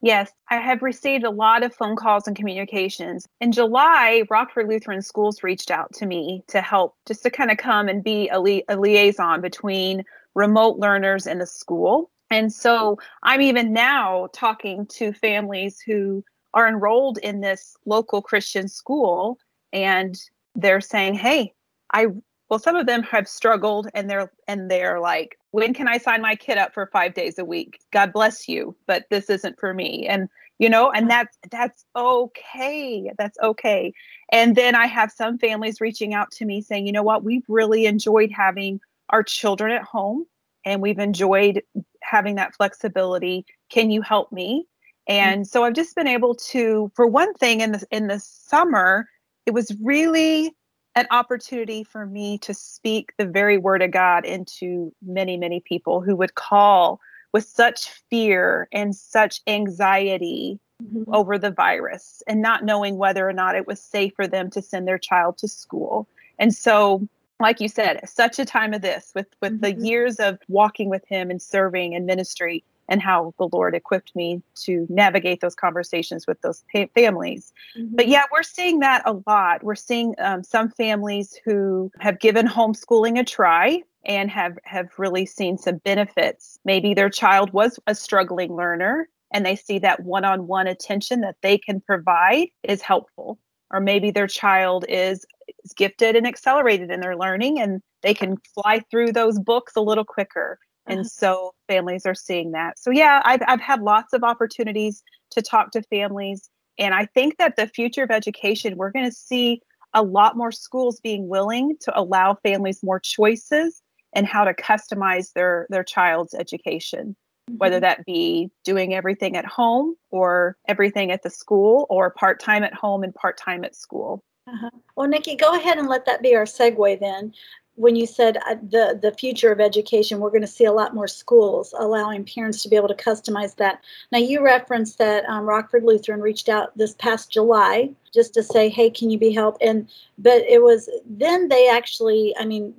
Yes, 0.02 0.32
I 0.50 0.58
have 0.58 0.84
received 0.84 1.24
a 1.24 1.32
lot 1.32 1.64
of 1.64 1.74
phone 1.74 1.96
calls 1.96 2.28
and 2.28 2.36
communications. 2.36 3.28
In 3.42 3.52
July, 3.52 4.24
Rockford 4.30 4.68
Lutheran 4.68 5.02
Schools 5.02 5.42
reached 5.42 5.72
out 5.72 5.92
to 5.94 6.06
me 6.06 6.44
to 6.48 6.62
help, 6.62 6.96
just 7.08 7.24
to 7.24 7.32
kind 7.32 7.50
of 7.50 7.58
come 7.58 7.88
and 7.88 8.04
be 8.04 8.30
a, 8.30 8.40
li- 8.40 8.64
a 8.70 8.78
liaison 8.78 9.42
between 9.42 10.04
remote 10.36 10.78
learners 10.78 11.26
and 11.26 11.42
the 11.42 11.48
school. 11.48 12.12
And 12.30 12.54
so 12.54 13.00
I'm 13.24 13.42
even 13.42 13.74
now 13.74 14.28
talking 14.34 14.86
to 14.88 15.14
families 15.14 15.80
who 15.80 16.24
are 16.54 16.68
enrolled 16.68 17.18
in 17.20 17.42
this 17.42 17.76
local 17.86 18.22
Christian 18.22 18.68
school 18.68 19.40
and 19.74 20.20
they're 20.56 20.82
saying, 20.82 21.16
"Hey, 21.16 21.54
I 21.94 22.08
well 22.50 22.60
some 22.60 22.76
of 22.76 22.86
them 22.86 23.04
have 23.04 23.28
struggled 23.28 23.88
and 23.94 24.10
they're 24.10 24.32
and 24.48 24.70
they're 24.70 25.00
like, 25.00 25.38
"When 25.52 25.74
can 25.74 25.88
I 25.88 25.98
sign 25.98 26.22
my 26.22 26.36
kid 26.36 26.58
up 26.58 26.74
for 26.74 26.88
5 26.88 27.14
days 27.14 27.38
a 27.40 27.46
week? 27.46 27.80
God 27.92 28.14
bless 28.14 28.48
you, 28.48 28.76
but 28.88 29.06
this 29.10 29.30
isn't 29.30 29.60
for 29.60 29.74
me." 29.74 30.08
And 30.08 30.30
you 30.60 30.70
know, 30.70 30.92
and 30.92 31.10
that's 31.10 31.38
that's 31.52 31.86
okay. 31.96 33.12
That's 33.18 33.38
okay. 33.44 33.94
And 34.32 34.56
then 34.56 34.76
I 34.76 34.86
have 34.88 35.12
some 35.12 35.38
families 35.38 35.82
reaching 35.82 36.14
out 36.14 36.32
to 36.32 36.46
me 36.46 36.62
saying, 36.62 36.86
"You 36.88 36.94
know 36.94 37.04
what? 37.04 37.24
We've 37.24 37.44
really 37.50 37.86
enjoyed 37.86 38.32
having 38.32 38.80
our 39.10 39.24
children 39.24 39.72
at 39.72 39.84
home 39.84 40.26
and 40.66 40.82
we've 40.82 41.00
enjoyed 41.00 41.62
having 42.02 42.36
that 42.36 42.56
flexibility. 42.56 43.46
Can 43.70 43.92
you 43.92 44.02
help 44.02 44.32
me?" 44.32 44.66
And 45.08 45.42
mm-hmm. 45.42 45.48
so 45.48 45.64
I've 45.64 45.74
just 45.74 45.96
been 45.96 46.08
able 46.08 46.36
to, 46.36 46.92
for 46.96 47.06
one 47.06 47.34
thing, 47.36 47.62
in 47.62 47.74
the 47.74 47.86
in 47.92 48.08
the 48.08 48.20
summer, 48.20 49.08
it 49.46 49.54
was 49.54 49.76
really 49.82 50.56
an 50.96 51.08
opportunity 51.12 51.84
for 51.84 52.06
me 52.06 52.38
to 52.40 52.54
speak 52.54 53.12
the 53.18 53.26
very 53.26 53.58
word 53.58 53.82
of 53.82 53.92
God 53.92 54.26
into 54.26 54.94
many, 55.06 55.38
many 55.38 55.60
people 55.60 56.02
who 56.02 56.16
would 56.16 56.36
call 56.36 57.00
with 57.34 57.46
such 57.46 57.90
fear 58.10 58.68
and 58.72 58.96
such 58.96 59.42
anxiety 59.46 60.58
mm-hmm. 60.82 61.14
over 61.14 61.38
the 61.38 61.52
virus 61.52 62.24
and 62.28 62.42
not 62.42 62.64
knowing 62.64 62.98
whether 62.98 63.28
or 63.28 63.34
not 63.34 63.56
it 63.56 63.68
was 63.68 63.82
safe 63.82 64.14
for 64.16 64.26
them 64.26 64.50
to 64.52 64.62
send 64.62 64.88
their 64.88 64.98
child 64.98 65.38
to 65.40 65.48
school. 65.48 66.08
And 66.40 66.54
so 66.54 67.08
like 67.40 67.60
you 67.60 67.68
said, 67.68 68.08
such 68.08 68.40
a 68.40 68.46
time 68.46 68.74
of 68.74 68.82
this 68.82 69.12
with 69.14 69.28
with 69.42 69.62
mm-hmm. 69.62 69.80
the 69.80 69.86
years 69.86 70.20
of 70.20 70.40
walking 70.48 70.90
with 70.90 71.06
him 71.08 71.30
and 71.30 71.42
serving 71.42 71.94
and 71.94 72.06
ministry, 72.06 72.64
and 72.88 73.02
how 73.02 73.34
the 73.38 73.50
Lord 73.52 73.76
equipped 73.76 74.16
me 74.16 74.42
to 74.56 74.86
navigate 74.90 75.42
those 75.42 75.56
conversations 75.56 76.28
with 76.28 76.42
those 76.42 76.64
pa- 76.74 76.86
families. 76.94 77.54
Mm-hmm. 77.78 77.96
But 77.96 78.08
yeah, 78.08 78.24
we're 78.32 78.44
seeing 78.44 78.80
that 78.80 79.02
a 79.06 79.18
lot. 79.28 79.64
We're 79.64 79.76
seeing 79.76 80.16
um, 80.20 80.44
some 80.44 80.70
families 80.70 81.38
who 81.44 81.92
have 82.00 82.20
given 82.20 82.48
homeschooling 82.48 83.20
a 83.20 83.24
try 83.24 83.82
and 84.06 84.30
have 84.30 84.58
have 84.64 84.88
really 84.98 85.26
seen 85.26 85.58
some 85.58 85.78
benefits. 85.78 86.60
Maybe 86.64 86.94
their 86.94 87.10
child 87.10 87.52
was 87.54 87.80
a 87.88 87.96
struggling 87.96 88.56
learner 88.56 89.10
and 89.32 89.46
they 89.46 89.56
see 89.56 89.80
that 89.80 90.04
one-on-one 90.04 90.68
attention 90.68 91.22
that 91.22 91.38
they 91.42 91.58
can 91.58 91.82
provide 91.82 92.48
is 92.64 92.82
helpful. 92.82 93.40
Or 93.72 93.80
maybe 93.80 94.12
their 94.12 94.28
child 94.28 94.86
is, 94.88 95.26
is 95.64 95.74
gifted 95.74 96.16
and 96.16 96.28
accelerated 96.28 96.92
in 96.92 97.00
their 97.00 97.18
learning 97.18 97.60
and 97.60 97.82
they 98.04 98.14
can 98.14 98.38
fly 98.54 98.82
through 98.92 99.12
those 99.12 99.40
books 99.40 99.74
a 99.76 99.82
little 99.82 100.06
quicker 100.06 100.60
and 100.88 101.00
uh-huh. 101.00 101.10
so 101.10 101.56
families 101.68 102.06
are 102.06 102.16
seeing 102.16 102.52
that 102.52 102.78
so 102.80 102.92
yeah 102.92 103.22
I've, 103.26 103.42
I've 103.48 103.62
had 103.62 103.82
lots 103.82 104.14
of 104.14 104.24
opportunities 104.24 105.04
to 105.32 105.42
talk 105.42 105.72
to 105.72 105.82
families 105.84 106.50
and 106.78 106.94
i 106.94 107.06
think 107.06 107.38
that 107.38 107.56
the 107.56 107.68
future 107.68 108.04
of 108.04 108.12
education 108.12 108.78
we're 108.78 108.92
going 108.92 109.06
to 109.06 109.16
see 109.16 109.62
a 109.94 110.04
lot 110.04 110.36
more 110.36 110.52
schools 110.52 111.00
being 111.00 111.28
willing 111.28 111.76
to 111.82 112.00
allow 112.00 112.36
families 112.44 112.84
more 112.84 113.00
choices 113.00 113.82
and 114.14 114.26
how 114.28 114.44
to 114.44 114.54
customize 114.54 115.34
their 115.34 115.68
their 115.70 115.84
child's 115.84 116.34
education 116.34 117.16
whether 117.58 117.80
that 117.80 118.06
be 118.06 118.50
doing 118.64 118.94
everything 118.94 119.38
at 119.38 119.46
home 119.46 119.96
or 120.10 120.58
everything 120.68 121.12
at 121.12 121.24
the 121.24 121.30
school 121.30 121.86
or 121.90 122.10
part 122.10 122.40
time 122.40 122.64
at 122.64 122.74
home 122.74 123.04
and 123.04 123.14
part 123.14 123.38
time 123.38 123.64
at 123.64 123.76
school. 123.76 124.24
Uh-huh. 124.48 124.70
Well, 124.96 125.08
Nikki, 125.08 125.36
go 125.36 125.56
ahead 125.56 125.78
and 125.78 125.88
let 125.88 126.06
that 126.06 126.22
be 126.22 126.36
our 126.36 126.46
segue 126.46 127.00
then. 127.00 127.34
When 127.76 127.96
you 127.96 128.06
said 128.06 128.38
uh, 128.38 128.56
the 128.56 128.98
the 129.02 129.12
future 129.12 129.52
of 129.52 129.60
education, 129.60 130.20
we're 130.20 130.30
going 130.30 130.42
to 130.42 130.48
see 130.48 130.66
a 130.66 130.72
lot 130.72 130.96
more 130.96 131.08
schools 131.08 131.74
allowing 131.78 132.24
parents 132.24 132.64
to 132.64 132.70
be 132.70 132.76
able 132.76 132.88
to 132.88 132.96
customize 132.96 133.56
that. 133.58 133.82
Now, 134.12 134.20
you 134.20 134.44
referenced 134.44 134.98
that 135.00 135.26
um, 135.26 135.46
Rockford 135.46 135.84
Lutheran 135.84 136.22
reached 136.22 136.48
out 136.48 136.78
this 136.78 136.94
past 136.96 137.32
July 137.32 137.90
just 138.14 138.34
to 138.36 138.44
say, 138.44 138.70
"Hey, 138.70 138.90
can 138.90 139.10
you 139.10 139.20
be 139.20 139.32
helped?" 139.32 139.62
And 139.62 139.90
but 140.18 140.44
it 140.44 140.64
was 140.64 140.90
then 141.06 141.50
they 141.50 141.70
actually, 141.70 142.34
I 142.40 142.46
mean, 142.46 142.74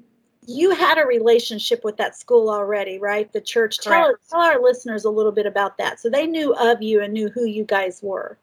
you 0.47 0.71
had 0.71 0.99
a 0.99 1.07
relationship 1.07 1.85
with 1.85 1.97
that 1.97 2.17
school 2.17 2.49
already, 2.49 2.99
right? 2.99 3.33
The 3.33 3.41
church. 3.41 3.79
Tell, 3.79 4.15
tell 4.31 4.41
our 4.41 4.63
listeners 4.63 5.05
a 5.05 5.11
little 5.11 5.33
bit 5.33 5.47
about 5.47 5.77
that. 5.79 6.01
So 6.01 6.09
they 6.09 6.27
knew 6.27 6.55
of 6.55 6.83
you 6.83 7.03
and 7.03 7.13
knew 7.13 7.29
who 7.29 7.45
you 7.45 7.65
guys 7.65 8.01
were. 8.03 8.39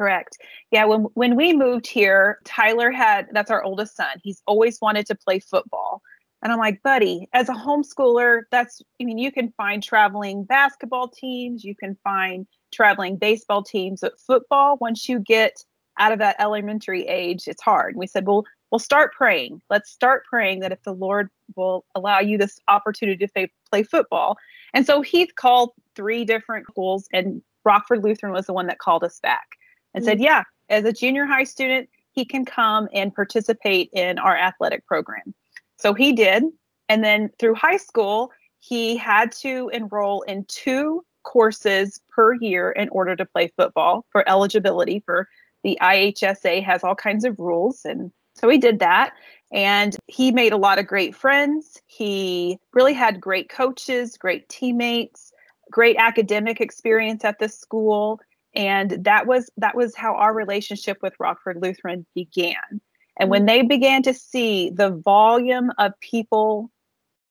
Correct. 0.00 0.38
Yeah, 0.70 0.86
when 0.86 1.00
when 1.12 1.36
we 1.36 1.52
moved 1.52 1.86
here, 1.86 2.38
Tyler 2.46 2.90
had 2.90 3.26
that's 3.32 3.50
our 3.50 3.62
oldest 3.62 3.96
son. 3.96 4.18
He's 4.22 4.42
always 4.46 4.80
wanted 4.80 5.04
to 5.06 5.14
play 5.14 5.40
football. 5.40 6.00
And 6.42 6.50
I'm 6.50 6.58
like, 6.58 6.82
buddy, 6.82 7.28
as 7.34 7.50
a 7.50 7.52
homeschooler, 7.52 8.44
that's 8.50 8.80
I 8.98 9.04
mean, 9.04 9.18
you 9.18 9.30
can 9.30 9.52
find 9.58 9.82
traveling 9.82 10.44
basketball 10.44 11.08
teams, 11.08 11.64
you 11.64 11.74
can 11.76 11.98
find 12.02 12.46
traveling 12.72 13.18
baseball 13.18 13.62
teams, 13.62 14.00
but 14.00 14.18
football, 14.18 14.78
once 14.80 15.06
you 15.06 15.18
get 15.18 15.62
out 15.98 16.12
of 16.12 16.18
that 16.20 16.36
elementary 16.40 17.06
age, 17.06 17.46
it's 17.46 17.60
hard. 17.62 17.92
And 17.92 18.00
we 18.00 18.06
said, 18.06 18.26
well, 18.26 18.46
we'll 18.70 18.78
start 18.78 19.12
praying. 19.12 19.60
Let's 19.68 19.90
start 19.90 20.24
praying 20.24 20.60
that 20.60 20.72
if 20.72 20.82
the 20.82 20.94
Lord 20.94 21.28
will 21.56 21.84
allow 21.94 22.20
you 22.20 22.38
this 22.38 22.58
opportunity 22.68 23.26
to 23.26 23.48
play 23.70 23.82
football. 23.82 24.38
And 24.72 24.86
so 24.86 25.02
Heath 25.02 25.34
called 25.36 25.72
three 25.94 26.24
different 26.24 26.66
schools, 26.68 27.06
and 27.12 27.42
Rockford 27.66 28.02
Lutheran 28.02 28.32
was 28.32 28.46
the 28.46 28.54
one 28.54 28.66
that 28.68 28.78
called 28.78 29.04
us 29.04 29.20
back 29.20 29.58
and 29.94 30.02
mm-hmm. 30.02 30.10
said, 30.10 30.20
Yeah, 30.20 30.44
as 30.68 30.84
a 30.84 30.92
junior 30.92 31.26
high 31.26 31.44
student, 31.44 31.88
he 32.12 32.24
can 32.24 32.44
come 32.44 32.88
and 32.92 33.14
participate 33.14 33.90
in 33.92 34.18
our 34.18 34.36
athletic 34.36 34.86
program. 34.86 35.34
So 35.78 35.94
he 35.94 36.12
did. 36.12 36.44
And 36.88 37.04
then 37.04 37.30
through 37.38 37.54
high 37.54 37.76
school, 37.76 38.30
he 38.58 38.96
had 38.96 39.32
to 39.32 39.70
enroll 39.72 40.22
in 40.22 40.44
two 40.46 41.04
courses 41.22 42.00
per 42.10 42.34
year 42.34 42.72
in 42.72 42.88
order 42.90 43.14
to 43.16 43.24
play 43.24 43.52
football 43.56 44.06
for 44.10 44.28
eligibility 44.28 45.02
for 45.04 45.28
the 45.62 45.78
IHSA 45.80 46.64
has 46.64 46.82
all 46.82 46.94
kinds 46.94 47.24
of 47.24 47.38
rules 47.38 47.84
and 47.84 48.10
so 48.34 48.48
he 48.48 48.58
did 48.58 48.78
that 48.78 49.12
and 49.52 49.96
he 50.06 50.30
made 50.30 50.52
a 50.52 50.56
lot 50.56 50.78
of 50.78 50.86
great 50.86 51.14
friends. 51.14 51.80
He 51.86 52.58
really 52.72 52.94
had 52.94 53.20
great 53.20 53.48
coaches, 53.48 54.16
great 54.16 54.48
teammates, 54.48 55.32
great 55.70 55.96
academic 55.98 56.60
experience 56.60 57.24
at 57.24 57.38
the 57.38 57.48
school 57.48 58.20
and 58.54 59.04
that 59.04 59.26
was 59.26 59.50
that 59.56 59.76
was 59.76 59.94
how 59.94 60.14
our 60.14 60.34
relationship 60.34 60.98
with 61.02 61.14
rockford 61.18 61.58
lutheran 61.60 62.06
began. 62.14 62.80
And 63.18 63.28
when 63.28 63.46
they 63.46 63.62
began 63.62 64.02
to 64.04 64.14
see 64.14 64.70
the 64.70 64.90
volume 64.90 65.72
of 65.78 65.92
people 66.00 66.70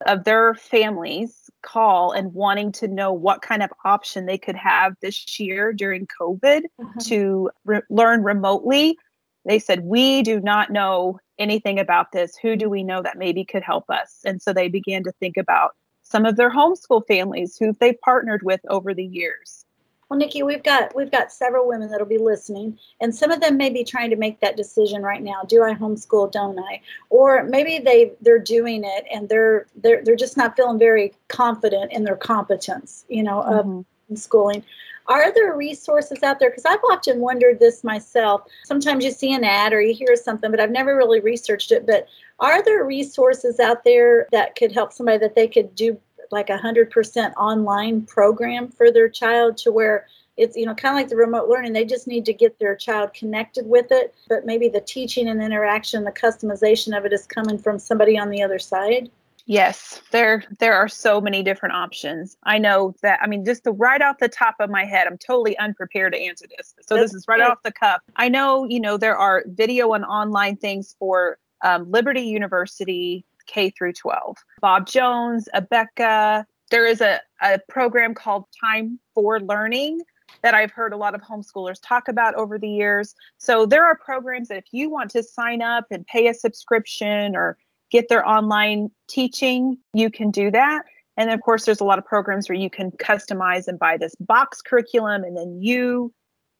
of 0.06 0.24
their 0.24 0.54
families 0.54 1.50
call 1.62 2.12
and 2.12 2.32
wanting 2.32 2.72
to 2.72 2.88
know 2.88 3.12
what 3.12 3.42
kind 3.42 3.62
of 3.62 3.70
option 3.84 4.24
they 4.24 4.38
could 4.38 4.56
have 4.56 4.94
this 5.02 5.38
year 5.38 5.72
during 5.72 6.06
covid 6.06 6.62
mm-hmm. 6.80 6.98
to 7.00 7.50
re- 7.64 7.82
learn 7.90 8.22
remotely 8.22 8.96
they 9.44 9.58
said 9.58 9.84
we 9.84 10.22
do 10.22 10.40
not 10.40 10.70
know 10.70 11.18
anything 11.38 11.78
about 11.78 12.12
this. 12.12 12.36
Who 12.36 12.56
do 12.56 12.68
we 12.68 12.84
know 12.84 13.02
that 13.02 13.18
maybe 13.18 13.44
could 13.44 13.62
help 13.62 13.88
us? 13.90 14.20
And 14.24 14.40
so 14.40 14.52
they 14.52 14.68
began 14.68 15.02
to 15.04 15.12
think 15.12 15.36
about 15.36 15.74
some 16.02 16.26
of 16.26 16.36
their 16.36 16.50
homeschool 16.50 17.06
families 17.06 17.56
who 17.56 17.72
they've 17.72 18.00
partnered 18.02 18.42
with 18.42 18.60
over 18.68 18.92
the 18.92 19.04
years 19.04 19.64
well, 20.10 20.18
Nikki, 20.18 20.42
we've 20.42 20.64
got 20.64 20.92
we've 20.96 21.10
got 21.10 21.32
several 21.32 21.68
women 21.68 21.88
that'll 21.88 22.04
be 22.04 22.18
listening, 22.18 22.76
and 23.00 23.14
some 23.14 23.30
of 23.30 23.40
them 23.40 23.56
may 23.56 23.70
be 23.70 23.84
trying 23.84 24.10
to 24.10 24.16
make 24.16 24.40
that 24.40 24.56
decision 24.56 25.02
right 25.02 25.22
now. 25.22 25.44
Do 25.46 25.62
I 25.62 25.72
homeschool? 25.72 26.32
Don't 26.32 26.58
I? 26.58 26.80
Or 27.10 27.44
maybe 27.44 27.78
they 27.78 28.12
they're 28.20 28.40
doing 28.40 28.82
it 28.84 29.04
and 29.12 29.28
they're 29.28 29.66
they're 29.76 30.02
they're 30.02 30.16
just 30.16 30.36
not 30.36 30.56
feeling 30.56 30.80
very 30.80 31.12
confident 31.28 31.92
in 31.92 32.02
their 32.02 32.16
competence, 32.16 33.04
you 33.08 33.22
know, 33.22 33.40
mm-hmm. 33.42 34.12
of 34.12 34.18
schooling. 34.18 34.64
Are 35.06 35.32
there 35.32 35.56
resources 35.56 36.22
out 36.22 36.40
there? 36.40 36.50
Because 36.50 36.64
I've 36.64 36.82
often 36.90 37.20
wondered 37.20 37.58
this 37.58 37.82
myself. 37.84 38.42
Sometimes 38.64 39.04
you 39.04 39.10
see 39.10 39.32
an 39.32 39.44
ad 39.44 39.72
or 39.72 39.80
you 39.80 39.94
hear 39.94 40.14
something, 40.16 40.50
but 40.50 40.60
I've 40.60 40.70
never 40.70 40.96
really 40.96 41.20
researched 41.20 41.72
it. 41.72 41.86
But 41.86 42.06
are 42.38 42.62
there 42.62 42.84
resources 42.84 43.58
out 43.58 43.84
there 43.84 44.28
that 44.32 44.56
could 44.56 44.72
help 44.72 44.92
somebody 44.92 45.18
that 45.18 45.34
they 45.34 45.48
could 45.48 45.74
do 45.74 45.98
like 46.30 46.50
a 46.50 46.58
hundred 46.58 46.90
percent 46.90 47.34
online 47.36 48.02
program 48.02 48.68
for 48.68 48.90
their 48.90 49.08
child 49.08 49.56
to 49.58 49.72
where 49.72 50.06
it's 50.36 50.56
you 50.56 50.64
know 50.64 50.74
kind 50.74 50.94
of 50.94 51.00
like 51.00 51.08
the 51.08 51.16
remote 51.16 51.48
learning 51.48 51.72
they 51.72 51.84
just 51.84 52.06
need 52.06 52.24
to 52.24 52.32
get 52.32 52.58
their 52.58 52.74
child 52.74 53.12
connected 53.12 53.66
with 53.66 53.86
it 53.90 54.14
but 54.28 54.46
maybe 54.46 54.68
the 54.68 54.80
teaching 54.80 55.28
and 55.28 55.42
interaction 55.42 56.04
the 56.04 56.12
customization 56.12 56.96
of 56.96 57.04
it 57.04 57.12
is 57.12 57.26
coming 57.26 57.58
from 57.58 57.78
somebody 57.78 58.18
on 58.18 58.30
the 58.30 58.42
other 58.42 58.58
side. 58.58 59.10
Yes 59.46 60.00
there 60.12 60.44
there 60.58 60.74
are 60.74 60.88
so 60.88 61.20
many 61.20 61.42
different 61.42 61.74
options. 61.74 62.36
I 62.44 62.58
know 62.58 62.94
that 63.02 63.18
i 63.22 63.26
mean 63.26 63.44
just 63.44 63.64
the 63.64 63.72
right 63.72 64.00
off 64.00 64.18
the 64.18 64.28
top 64.28 64.54
of 64.60 64.70
my 64.70 64.84
head 64.84 65.06
i'm 65.06 65.18
totally 65.18 65.58
unprepared 65.58 66.12
to 66.12 66.18
answer 66.20 66.46
this 66.56 66.74
so 66.80 66.94
That's 66.94 67.12
this 67.12 67.20
is 67.20 67.28
right 67.28 67.38
good. 67.38 67.50
off 67.50 67.62
the 67.62 67.72
cuff. 67.72 68.00
I 68.16 68.28
know 68.28 68.64
you 68.64 68.80
know 68.80 68.96
there 68.96 69.16
are 69.16 69.44
video 69.46 69.92
and 69.92 70.04
online 70.04 70.56
things 70.56 70.94
for 70.98 71.38
um, 71.62 71.90
liberty 71.90 72.22
university 72.22 73.24
K 73.50 73.70
through 73.70 73.92
12. 73.94 74.36
Bob 74.60 74.86
Jones, 74.86 75.48
Abeka. 75.54 76.44
There 76.70 76.86
is 76.86 77.00
a, 77.00 77.20
a 77.42 77.58
program 77.68 78.14
called 78.14 78.44
Time 78.60 78.98
for 79.14 79.40
Learning 79.40 80.00
that 80.42 80.54
I've 80.54 80.70
heard 80.70 80.92
a 80.92 80.96
lot 80.96 81.14
of 81.14 81.20
homeschoolers 81.20 81.80
talk 81.82 82.08
about 82.08 82.34
over 82.34 82.58
the 82.58 82.68
years. 82.68 83.14
So 83.38 83.66
there 83.66 83.84
are 83.84 83.96
programs 83.96 84.48
that 84.48 84.58
if 84.58 84.66
you 84.72 84.88
want 84.88 85.10
to 85.10 85.22
sign 85.22 85.62
up 85.62 85.86
and 85.90 86.06
pay 86.06 86.28
a 86.28 86.34
subscription 86.34 87.36
or 87.36 87.58
get 87.90 88.08
their 88.08 88.26
online 88.26 88.90
teaching, 89.08 89.76
you 89.92 90.10
can 90.10 90.30
do 90.30 90.50
that. 90.52 90.84
And 91.16 91.30
of 91.30 91.40
course, 91.42 91.64
there's 91.64 91.80
a 91.80 91.84
lot 91.84 91.98
of 91.98 92.04
programs 92.04 92.48
where 92.48 92.56
you 92.56 92.70
can 92.70 92.92
customize 92.92 93.66
and 93.66 93.78
buy 93.78 93.96
this 93.96 94.14
box 94.20 94.62
curriculum, 94.62 95.24
and 95.24 95.36
then 95.36 95.60
you 95.60 96.14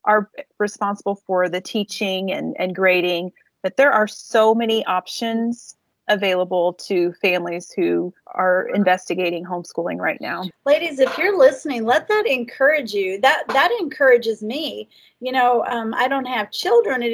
are 0.05 0.29
responsible 0.59 1.15
for 1.25 1.47
the 1.47 1.61
teaching 1.61 2.31
and, 2.31 2.55
and 2.59 2.75
grading. 2.75 3.31
But 3.63 3.77
there 3.77 3.91
are 3.91 4.07
so 4.07 4.53
many 4.53 4.85
options 4.85 5.75
available 6.11 6.73
to 6.73 7.13
families 7.13 7.71
who 7.71 8.13
are 8.33 8.69
investigating 8.73 9.45
homeschooling 9.45 9.97
right 9.97 10.19
now. 10.21 10.43
Ladies, 10.65 10.99
if 10.99 11.17
you're 11.17 11.37
listening, 11.37 11.85
let 11.85 12.07
that 12.07 12.25
encourage 12.27 12.93
you. 12.93 13.19
That 13.21 13.43
that 13.49 13.71
encourages 13.79 14.43
me. 14.43 14.87
You 15.19 15.31
know, 15.31 15.63
um, 15.67 15.93
I 15.93 16.07
don't 16.07 16.25
have 16.25 16.51
children 16.51 17.03
at, 17.03 17.13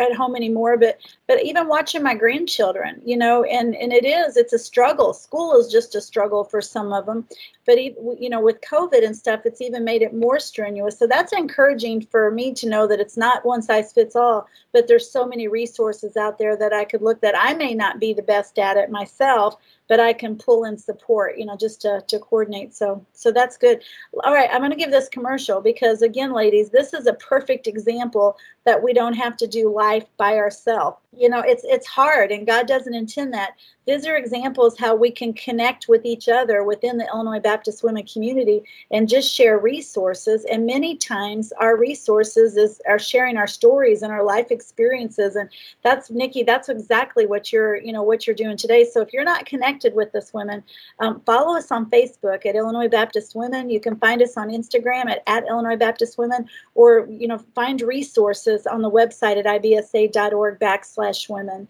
at 0.00 0.16
home 0.16 0.36
anymore, 0.36 0.76
but 0.76 0.98
but 1.26 1.42
even 1.44 1.68
watching 1.68 2.02
my 2.02 2.14
grandchildren, 2.14 3.02
you 3.04 3.16
know, 3.16 3.44
and 3.44 3.76
and 3.76 3.92
it 3.92 4.04
is 4.04 4.36
it's 4.36 4.52
a 4.52 4.58
struggle. 4.58 5.12
School 5.12 5.58
is 5.58 5.68
just 5.70 5.94
a 5.94 6.00
struggle 6.00 6.44
for 6.44 6.60
some 6.60 6.92
of 6.92 7.06
them, 7.06 7.26
but 7.66 7.78
even, 7.78 8.16
you 8.18 8.30
know, 8.30 8.40
with 8.40 8.60
COVID 8.62 9.04
and 9.04 9.16
stuff, 9.16 9.40
it's 9.44 9.60
even 9.60 9.84
made 9.84 10.02
it 10.02 10.14
more 10.14 10.38
strenuous. 10.38 10.98
So 10.98 11.06
that's 11.06 11.32
encouraging 11.32 12.06
for 12.10 12.30
me 12.30 12.54
to 12.54 12.68
know 12.68 12.86
that 12.86 13.00
it's 13.00 13.16
not 13.16 13.44
one 13.44 13.62
size 13.62 13.92
fits 13.92 14.16
all, 14.16 14.46
but 14.72 14.86
there's 14.86 15.10
so 15.10 15.26
many 15.26 15.48
resources 15.48 16.16
out 16.16 16.38
there 16.38 16.56
that 16.56 16.72
I 16.72 16.84
could 16.84 17.02
look 17.02 17.20
that 17.20 17.34
I 17.36 17.54
may 17.54 17.74
not 17.74 17.98
be 17.98 18.12
the 18.12 18.22
best 18.22 18.37
at 18.58 18.76
it 18.76 18.90
myself, 18.90 19.56
but 19.88 19.98
I 19.98 20.12
can 20.12 20.36
pull 20.36 20.64
in 20.64 20.76
support, 20.76 21.38
you 21.38 21.46
know, 21.46 21.56
just 21.56 21.80
to, 21.82 22.04
to 22.06 22.18
coordinate. 22.18 22.74
So 22.74 23.04
so 23.12 23.32
that's 23.32 23.56
good. 23.56 23.82
All 24.22 24.34
right, 24.34 24.50
I'm 24.52 24.60
going 24.60 24.70
to 24.70 24.76
give 24.76 24.90
this 24.90 25.08
commercial 25.08 25.60
because 25.60 26.02
again, 26.02 26.32
ladies, 26.32 26.70
this 26.70 26.92
is 26.92 27.06
a 27.06 27.14
perfect 27.14 27.66
example 27.66 28.36
that 28.64 28.82
we 28.82 28.92
don't 28.92 29.14
have 29.14 29.36
to 29.38 29.46
do 29.46 29.72
life 29.72 30.04
by 30.18 30.36
ourselves. 30.36 30.98
You 31.16 31.30
know, 31.30 31.40
it's 31.40 31.64
it's 31.64 31.86
hard 31.86 32.30
and 32.30 32.46
God 32.46 32.68
doesn't 32.68 32.94
intend 32.94 33.32
that. 33.32 33.52
These 33.86 34.06
are 34.06 34.16
examples 34.16 34.78
how 34.78 34.94
we 34.94 35.10
can 35.10 35.32
connect 35.32 35.88
with 35.88 36.04
each 36.04 36.28
other 36.28 36.62
within 36.62 36.98
the 36.98 37.06
Illinois 37.06 37.40
Baptist 37.40 37.82
women 37.82 38.04
community 38.04 38.62
and 38.90 39.08
just 39.08 39.32
share 39.32 39.58
resources. 39.58 40.44
And 40.44 40.66
many 40.66 40.96
times 40.96 41.50
our 41.58 41.78
resources 41.78 42.58
is 42.58 42.82
are 42.86 42.98
sharing 42.98 43.38
our 43.38 43.46
stories 43.46 44.02
and 44.02 44.12
our 44.12 44.22
life 44.22 44.50
experiences. 44.50 45.36
And 45.36 45.48
that's 45.82 46.10
Nikki, 46.10 46.42
that's 46.42 46.68
exactly 46.68 47.24
what 47.26 47.50
you're, 47.50 47.76
you 47.76 47.92
know, 47.92 48.02
what 48.02 48.26
you're 48.26 48.36
doing 48.36 48.58
today. 48.58 48.84
So 48.84 49.00
if 49.00 49.14
you're 49.14 49.24
not 49.24 49.46
connected 49.46 49.77
with 49.94 50.14
us 50.14 50.32
women, 50.32 50.62
um, 51.00 51.20
follow 51.26 51.56
us 51.56 51.70
on 51.70 51.90
Facebook 51.90 52.46
at 52.46 52.54
Illinois 52.54 52.88
Baptist 52.88 53.34
Women. 53.34 53.70
You 53.70 53.80
can 53.80 53.96
find 53.96 54.22
us 54.22 54.36
on 54.36 54.48
Instagram 54.48 55.10
at, 55.10 55.22
at 55.26 55.46
Illinois 55.48 55.76
Baptist 55.76 56.18
Women, 56.18 56.48
or 56.74 57.06
you 57.10 57.28
know, 57.28 57.38
find 57.54 57.80
resources 57.80 58.66
on 58.66 58.82
the 58.82 58.90
website 58.90 59.36
at 59.36 59.46
ibsa.org 59.46 60.58
backslash 60.58 61.28
women. 61.28 61.68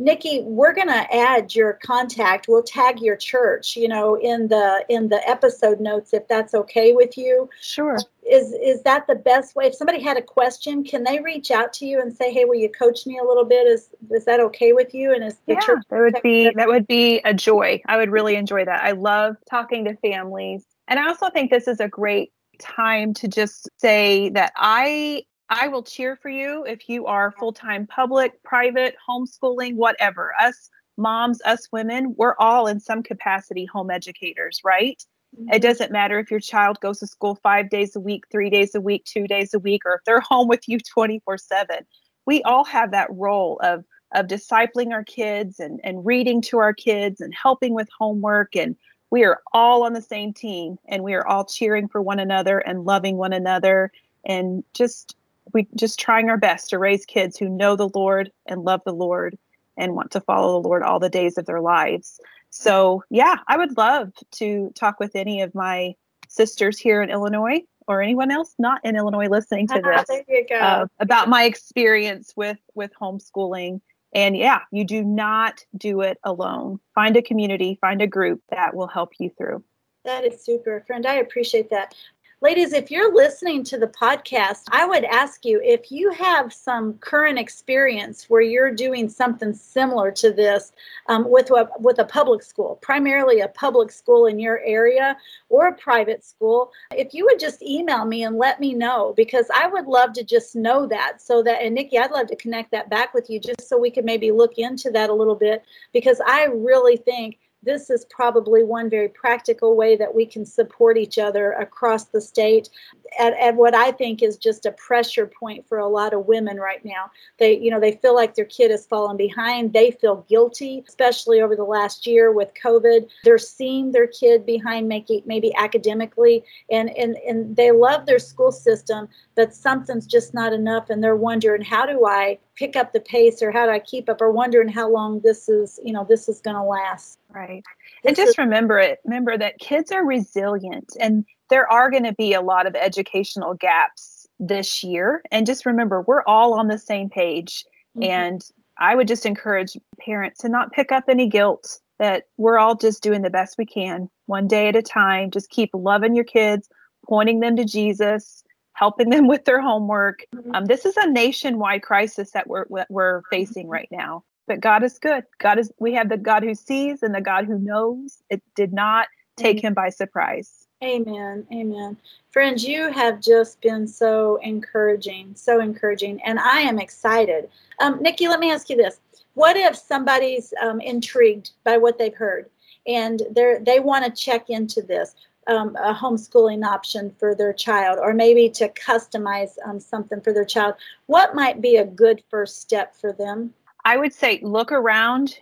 Nikki, 0.00 0.42
we're 0.42 0.72
going 0.72 0.88
to 0.88 1.14
add 1.14 1.54
your 1.54 1.74
contact. 1.74 2.46
We'll 2.48 2.62
tag 2.62 3.00
your 3.00 3.16
church, 3.16 3.76
you 3.76 3.88
know, 3.88 4.14
in 4.14 4.46
the 4.46 4.84
in 4.88 5.08
the 5.08 5.28
episode 5.28 5.80
notes 5.80 6.14
if 6.14 6.26
that's 6.28 6.54
okay 6.54 6.92
with 6.92 7.18
you. 7.18 7.50
Sure. 7.60 7.98
Is 8.30 8.52
is 8.52 8.82
that 8.82 9.08
the 9.08 9.16
best 9.16 9.56
way? 9.56 9.66
If 9.66 9.74
somebody 9.74 10.00
had 10.00 10.16
a 10.16 10.22
question, 10.22 10.84
can 10.84 11.02
they 11.02 11.18
reach 11.18 11.50
out 11.50 11.72
to 11.74 11.86
you 11.86 12.00
and 12.00 12.14
say, 12.14 12.32
"Hey, 12.32 12.44
will 12.44 12.54
you 12.54 12.70
coach 12.70 13.06
me 13.06 13.18
a 13.18 13.24
little 13.24 13.44
bit?" 13.44 13.66
Is 13.66 13.90
is 14.10 14.24
that 14.26 14.38
okay 14.40 14.72
with 14.72 14.94
you? 14.94 15.12
And 15.12 15.24
is 15.24 15.34
the 15.46 15.54
yeah, 15.54 15.60
church 15.60 15.82
that 15.90 15.98
would 16.00 16.22
be 16.22 16.50
that 16.54 16.68
would 16.68 16.86
be 16.86 17.20
a 17.24 17.34
joy. 17.34 17.80
I 17.86 17.96
would 17.96 18.10
really 18.10 18.36
enjoy 18.36 18.64
that. 18.64 18.82
I 18.84 18.92
love 18.92 19.36
talking 19.50 19.84
to 19.86 19.96
families 19.96 20.64
And 20.86 20.98
I 20.98 21.08
also 21.08 21.30
think 21.30 21.50
this 21.50 21.68
is 21.68 21.80
a 21.80 21.88
great 21.88 22.32
time 22.58 23.14
to 23.14 23.28
just 23.28 23.68
say 23.78 24.30
that 24.30 24.52
I 24.56 25.24
I 25.50 25.68
will 25.68 25.82
cheer 25.82 26.16
for 26.16 26.28
you 26.28 26.64
if 26.64 26.88
you 26.88 27.06
are 27.06 27.32
full-time 27.32 27.86
public, 27.86 28.42
private, 28.42 28.96
homeschooling, 29.08 29.76
whatever. 29.76 30.32
Us 30.40 30.68
moms, 30.96 31.40
us 31.42 31.68
women, 31.72 32.14
we're 32.16 32.36
all 32.38 32.66
in 32.66 32.80
some 32.80 33.02
capacity 33.02 33.64
home 33.64 33.90
educators, 33.90 34.60
right? 34.64 35.02
Mm-hmm. 35.38 35.54
It 35.54 35.62
doesn't 35.62 35.92
matter 35.92 36.18
if 36.18 36.30
your 36.30 36.40
child 36.40 36.80
goes 36.80 36.98
to 37.00 37.06
school 37.06 37.36
5 37.36 37.70
days 37.70 37.96
a 37.96 38.00
week, 38.00 38.24
3 38.30 38.50
days 38.50 38.74
a 38.74 38.80
week, 38.80 39.04
2 39.04 39.26
days 39.26 39.54
a 39.54 39.58
week 39.58 39.82
or 39.86 39.94
if 39.94 40.04
they're 40.04 40.20
home 40.28 40.48
with 40.48 40.68
you 40.68 40.78
24/7. 40.78 41.84
We 42.26 42.42
all 42.42 42.64
have 42.64 42.90
that 42.90 43.08
role 43.10 43.58
of 43.62 43.84
of 44.14 44.26
discipling 44.26 44.90
our 44.90 45.04
kids 45.04 45.60
and, 45.60 45.80
and 45.84 46.04
reading 46.04 46.40
to 46.40 46.56
our 46.58 46.72
kids 46.72 47.20
and 47.20 47.34
helping 47.34 47.74
with 47.74 47.88
homework 47.98 48.56
and 48.56 48.74
we 49.10 49.24
are 49.24 49.40
all 49.52 49.82
on 49.82 49.92
the 49.92 50.02
same 50.02 50.32
team 50.32 50.78
and 50.88 51.02
we 51.02 51.14
are 51.14 51.26
all 51.26 51.44
cheering 51.44 51.88
for 51.88 52.00
one 52.00 52.18
another 52.18 52.58
and 52.58 52.84
loving 52.84 53.18
one 53.18 53.34
another 53.34 53.92
and 54.24 54.64
just 54.72 55.14
we 55.52 55.66
just 55.74 55.98
trying 55.98 56.30
our 56.30 56.36
best 56.36 56.70
to 56.70 56.78
raise 56.78 57.04
kids 57.04 57.36
who 57.36 57.48
know 57.48 57.76
the 57.76 57.90
Lord 57.94 58.30
and 58.46 58.64
love 58.64 58.80
the 58.84 58.92
Lord 58.92 59.38
and 59.76 59.94
want 59.94 60.10
to 60.12 60.20
follow 60.20 60.60
the 60.60 60.68
Lord 60.68 60.82
all 60.82 60.98
the 60.98 61.08
days 61.08 61.38
of 61.38 61.46
their 61.46 61.60
lives. 61.60 62.20
So, 62.50 63.04
yeah, 63.10 63.36
I 63.46 63.56
would 63.56 63.76
love 63.76 64.12
to 64.32 64.72
talk 64.74 64.98
with 64.98 65.14
any 65.14 65.42
of 65.42 65.54
my 65.54 65.94
sisters 66.28 66.78
here 66.78 67.02
in 67.02 67.10
Illinois 67.10 67.62
or 67.86 68.02
anyone 68.02 68.30
else 68.30 68.54
not 68.58 68.80
in 68.84 68.96
Illinois 68.96 69.28
listening 69.28 69.66
to 69.68 69.80
this 69.82 70.50
uh, 70.52 70.86
about 70.98 71.28
my 71.28 71.44
experience 71.44 72.34
with 72.36 72.58
with 72.74 72.90
homeschooling 73.00 73.80
and 74.14 74.36
yeah, 74.36 74.60
you 74.70 74.84
do 74.84 75.04
not 75.04 75.64
do 75.76 76.00
it 76.00 76.18
alone. 76.24 76.80
Find 76.94 77.16
a 77.16 77.22
community, 77.22 77.78
find 77.80 78.00
a 78.00 78.06
group 78.06 78.42
that 78.50 78.74
will 78.74 78.86
help 78.86 79.12
you 79.18 79.30
through. 79.36 79.62
That 80.04 80.24
is 80.24 80.42
super, 80.42 80.82
friend. 80.86 81.04
I 81.06 81.16
appreciate 81.16 81.70
that. 81.70 81.94
Ladies, 82.40 82.72
if 82.72 82.88
you're 82.88 83.12
listening 83.12 83.64
to 83.64 83.78
the 83.78 83.88
podcast, 83.88 84.62
I 84.70 84.86
would 84.86 85.02
ask 85.02 85.44
you 85.44 85.60
if 85.60 85.90
you 85.90 86.12
have 86.12 86.52
some 86.52 86.94
current 86.98 87.36
experience 87.36 88.30
where 88.30 88.40
you're 88.40 88.70
doing 88.70 89.08
something 89.08 89.52
similar 89.52 90.12
to 90.12 90.32
this 90.32 90.70
um, 91.08 91.28
with, 91.28 91.50
a, 91.50 91.68
with 91.80 91.98
a 91.98 92.04
public 92.04 92.44
school, 92.44 92.78
primarily 92.80 93.40
a 93.40 93.48
public 93.48 93.90
school 93.90 94.26
in 94.26 94.38
your 94.38 94.60
area 94.60 95.16
or 95.48 95.66
a 95.66 95.74
private 95.74 96.24
school, 96.24 96.70
if 96.92 97.12
you 97.12 97.24
would 97.24 97.40
just 97.40 97.60
email 97.60 98.04
me 98.04 98.22
and 98.22 98.36
let 98.36 98.60
me 98.60 98.72
know, 98.72 99.14
because 99.16 99.46
I 99.52 99.66
would 99.66 99.86
love 99.86 100.12
to 100.12 100.22
just 100.22 100.54
know 100.54 100.86
that. 100.86 101.20
So 101.20 101.42
that, 101.42 101.60
and 101.60 101.74
Nikki, 101.74 101.98
I'd 101.98 102.12
love 102.12 102.28
to 102.28 102.36
connect 102.36 102.70
that 102.70 102.88
back 102.88 103.14
with 103.14 103.28
you 103.28 103.40
just 103.40 103.68
so 103.68 103.76
we 103.76 103.90
could 103.90 104.04
maybe 104.04 104.30
look 104.30 104.58
into 104.58 104.92
that 104.92 105.10
a 105.10 105.14
little 105.14 105.34
bit, 105.34 105.64
because 105.92 106.20
I 106.24 106.44
really 106.44 106.98
think 106.98 107.40
this 107.62 107.90
is 107.90 108.06
probably 108.10 108.62
one 108.62 108.88
very 108.88 109.08
practical 109.08 109.76
way 109.76 109.96
that 109.96 110.14
we 110.14 110.24
can 110.24 110.44
support 110.46 110.96
each 110.96 111.18
other 111.18 111.52
across 111.52 112.04
the 112.04 112.20
state 112.20 112.70
at, 113.18 113.32
at 113.34 113.56
what 113.56 113.74
I 113.74 113.90
think 113.90 114.22
is 114.22 114.36
just 114.36 114.66
a 114.66 114.72
pressure 114.72 115.26
point 115.26 115.66
for 115.68 115.78
a 115.78 115.88
lot 115.88 116.14
of 116.14 116.26
women 116.26 116.58
right 116.58 116.84
now. 116.84 117.10
They, 117.38 117.58
you 117.58 117.70
know, 117.70 117.80
they 117.80 117.92
feel 117.92 118.14
like 118.14 118.34
their 118.34 118.44
kid 118.44 118.70
has 118.70 118.86
fallen 118.86 119.16
behind. 119.16 119.72
They 119.72 119.90
feel 119.90 120.24
guilty, 120.28 120.84
especially 120.86 121.40
over 121.40 121.56
the 121.56 121.64
last 121.64 122.06
year 122.06 122.32
with 122.32 122.52
COVID. 122.62 123.08
They're 123.24 123.38
seeing 123.38 123.92
their 123.92 124.06
kid 124.06 124.46
behind 124.46 124.88
maybe, 124.88 125.22
maybe 125.26 125.54
academically 125.56 126.44
and, 126.70 126.90
and, 126.96 127.16
and 127.26 127.56
they 127.56 127.72
love 127.72 128.06
their 128.06 128.18
school 128.18 128.52
system, 128.52 129.08
but 129.34 129.54
something's 129.54 130.06
just 130.06 130.34
not 130.34 130.52
enough. 130.52 130.90
And 130.90 131.02
they're 131.02 131.16
wondering, 131.16 131.62
how 131.62 131.86
do 131.86 132.06
I 132.06 132.38
pick 132.58 132.76
up 132.76 132.92
the 132.92 133.00
pace 133.00 133.40
or 133.40 133.52
how 133.52 133.66
do 133.66 133.72
I 133.72 133.78
keep 133.78 134.08
up 134.08 134.20
or 134.20 134.30
wondering 134.32 134.68
how 134.68 134.90
long 134.90 135.20
this 135.20 135.48
is, 135.48 135.78
you 135.84 135.92
know, 135.92 136.04
this 136.08 136.28
is 136.28 136.40
going 136.40 136.56
to 136.56 136.62
last. 136.62 137.18
Right. 137.30 137.62
And 138.04 138.16
just 138.16 138.38
remember 138.38 138.78
it, 138.78 139.00
remember 139.04 139.36
that 139.36 139.58
kids 139.58 139.92
are 139.92 140.04
resilient 140.04 140.96
and 140.98 141.24
there 141.50 141.70
are 141.70 141.90
going 141.90 142.04
to 142.04 142.14
be 142.14 142.32
a 142.32 142.40
lot 142.40 142.66
of 142.66 142.74
educational 142.74 143.54
gaps 143.54 144.26
this 144.38 144.82
year. 144.82 145.22
And 145.30 145.46
just 145.46 145.66
remember, 145.66 146.02
we're 146.02 146.22
all 146.26 146.54
on 146.54 146.68
the 146.68 146.78
same 146.78 147.10
page. 147.10 147.64
Mm-hmm. 147.96 148.10
And 148.10 148.42
I 148.78 148.94
would 148.94 149.08
just 149.08 149.26
encourage 149.26 149.76
parents 150.00 150.40
to 150.40 150.48
not 150.48 150.72
pick 150.72 150.92
up 150.92 151.04
any 151.08 151.26
guilt 151.26 151.80
that 151.98 152.24
we're 152.36 152.58
all 152.58 152.76
just 152.76 153.02
doing 153.02 153.22
the 153.22 153.30
best 153.30 153.58
we 153.58 153.66
can, 153.66 154.08
one 154.26 154.46
day 154.46 154.68
at 154.68 154.76
a 154.76 154.82
time. 154.82 155.30
Just 155.30 155.50
keep 155.50 155.70
loving 155.74 156.14
your 156.14 156.24
kids, 156.24 156.68
pointing 157.06 157.40
them 157.40 157.56
to 157.56 157.64
Jesus, 157.64 158.44
helping 158.74 159.10
them 159.10 159.26
with 159.28 159.44
their 159.44 159.60
homework. 159.60 160.24
Mm-hmm. 160.34 160.54
Um, 160.54 160.64
this 160.66 160.84
is 160.84 160.96
a 160.96 161.10
nationwide 161.10 161.82
crisis 161.82 162.30
that 162.32 162.48
we're 162.48 162.66
we're 162.88 163.22
facing 163.30 163.64
mm-hmm. 163.64 163.72
right 163.72 163.88
now. 163.90 164.24
But 164.48 164.60
God 164.60 164.82
is 164.82 164.98
good. 164.98 165.24
God 165.38 165.58
is. 165.58 165.70
We 165.78 165.92
have 165.92 166.08
the 166.08 166.16
God 166.16 166.42
who 166.42 166.54
sees 166.54 167.02
and 167.02 167.14
the 167.14 167.20
God 167.20 167.44
who 167.44 167.58
knows. 167.58 168.22
It 168.30 168.42
did 168.56 168.72
not 168.72 169.06
take 169.36 169.62
him 169.62 169.74
by 169.74 169.90
surprise. 169.90 170.66
Amen. 170.82 171.46
Amen. 171.52 171.96
Friends, 172.30 172.64
you 172.64 172.90
have 172.90 173.20
just 173.20 173.60
been 173.60 173.86
so 173.86 174.36
encouraging, 174.42 175.32
so 175.34 175.60
encouraging, 175.60 176.22
and 176.22 176.38
I 176.38 176.60
am 176.60 176.78
excited. 176.78 177.50
Um, 177.80 178.00
Nikki, 178.00 178.26
let 178.26 178.40
me 178.40 178.50
ask 178.50 178.70
you 178.70 178.76
this: 178.76 179.00
What 179.34 179.56
if 179.56 179.76
somebody's 179.76 180.54
um, 180.62 180.80
intrigued 180.80 181.50
by 181.62 181.76
what 181.76 181.98
they've 181.98 182.14
heard 182.14 182.48
and 182.86 183.22
they 183.30 183.56
they 183.60 183.80
want 183.80 184.04
to 184.04 184.10
check 184.10 184.48
into 184.48 184.80
this? 184.82 185.14
Um, 185.46 185.76
a 185.76 185.94
homeschooling 185.94 186.62
option 186.62 187.10
for 187.18 187.34
their 187.34 187.54
child, 187.54 187.98
or 188.00 188.12
maybe 188.12 188.50
to 188.50 188.68
customize 188.68 189.52
um, 189.64 189.80
something 189.80 190.20
for 190.20 190.32
their 190.32 190.44
child. 190.44 190.74
What 191.06 191.34
might 191.34 191.62
be 191.62 191.76
a 191.76 191.86
good 191.86 192.22
first 192.30 192.60
step 192.60 192.94
for 192.94 193.14
them? 193.14 193.54
I 193.84 193.96
would 193.96 194.12
say 194.12 194.40
look 194.42 194.72
around 194.72 195.38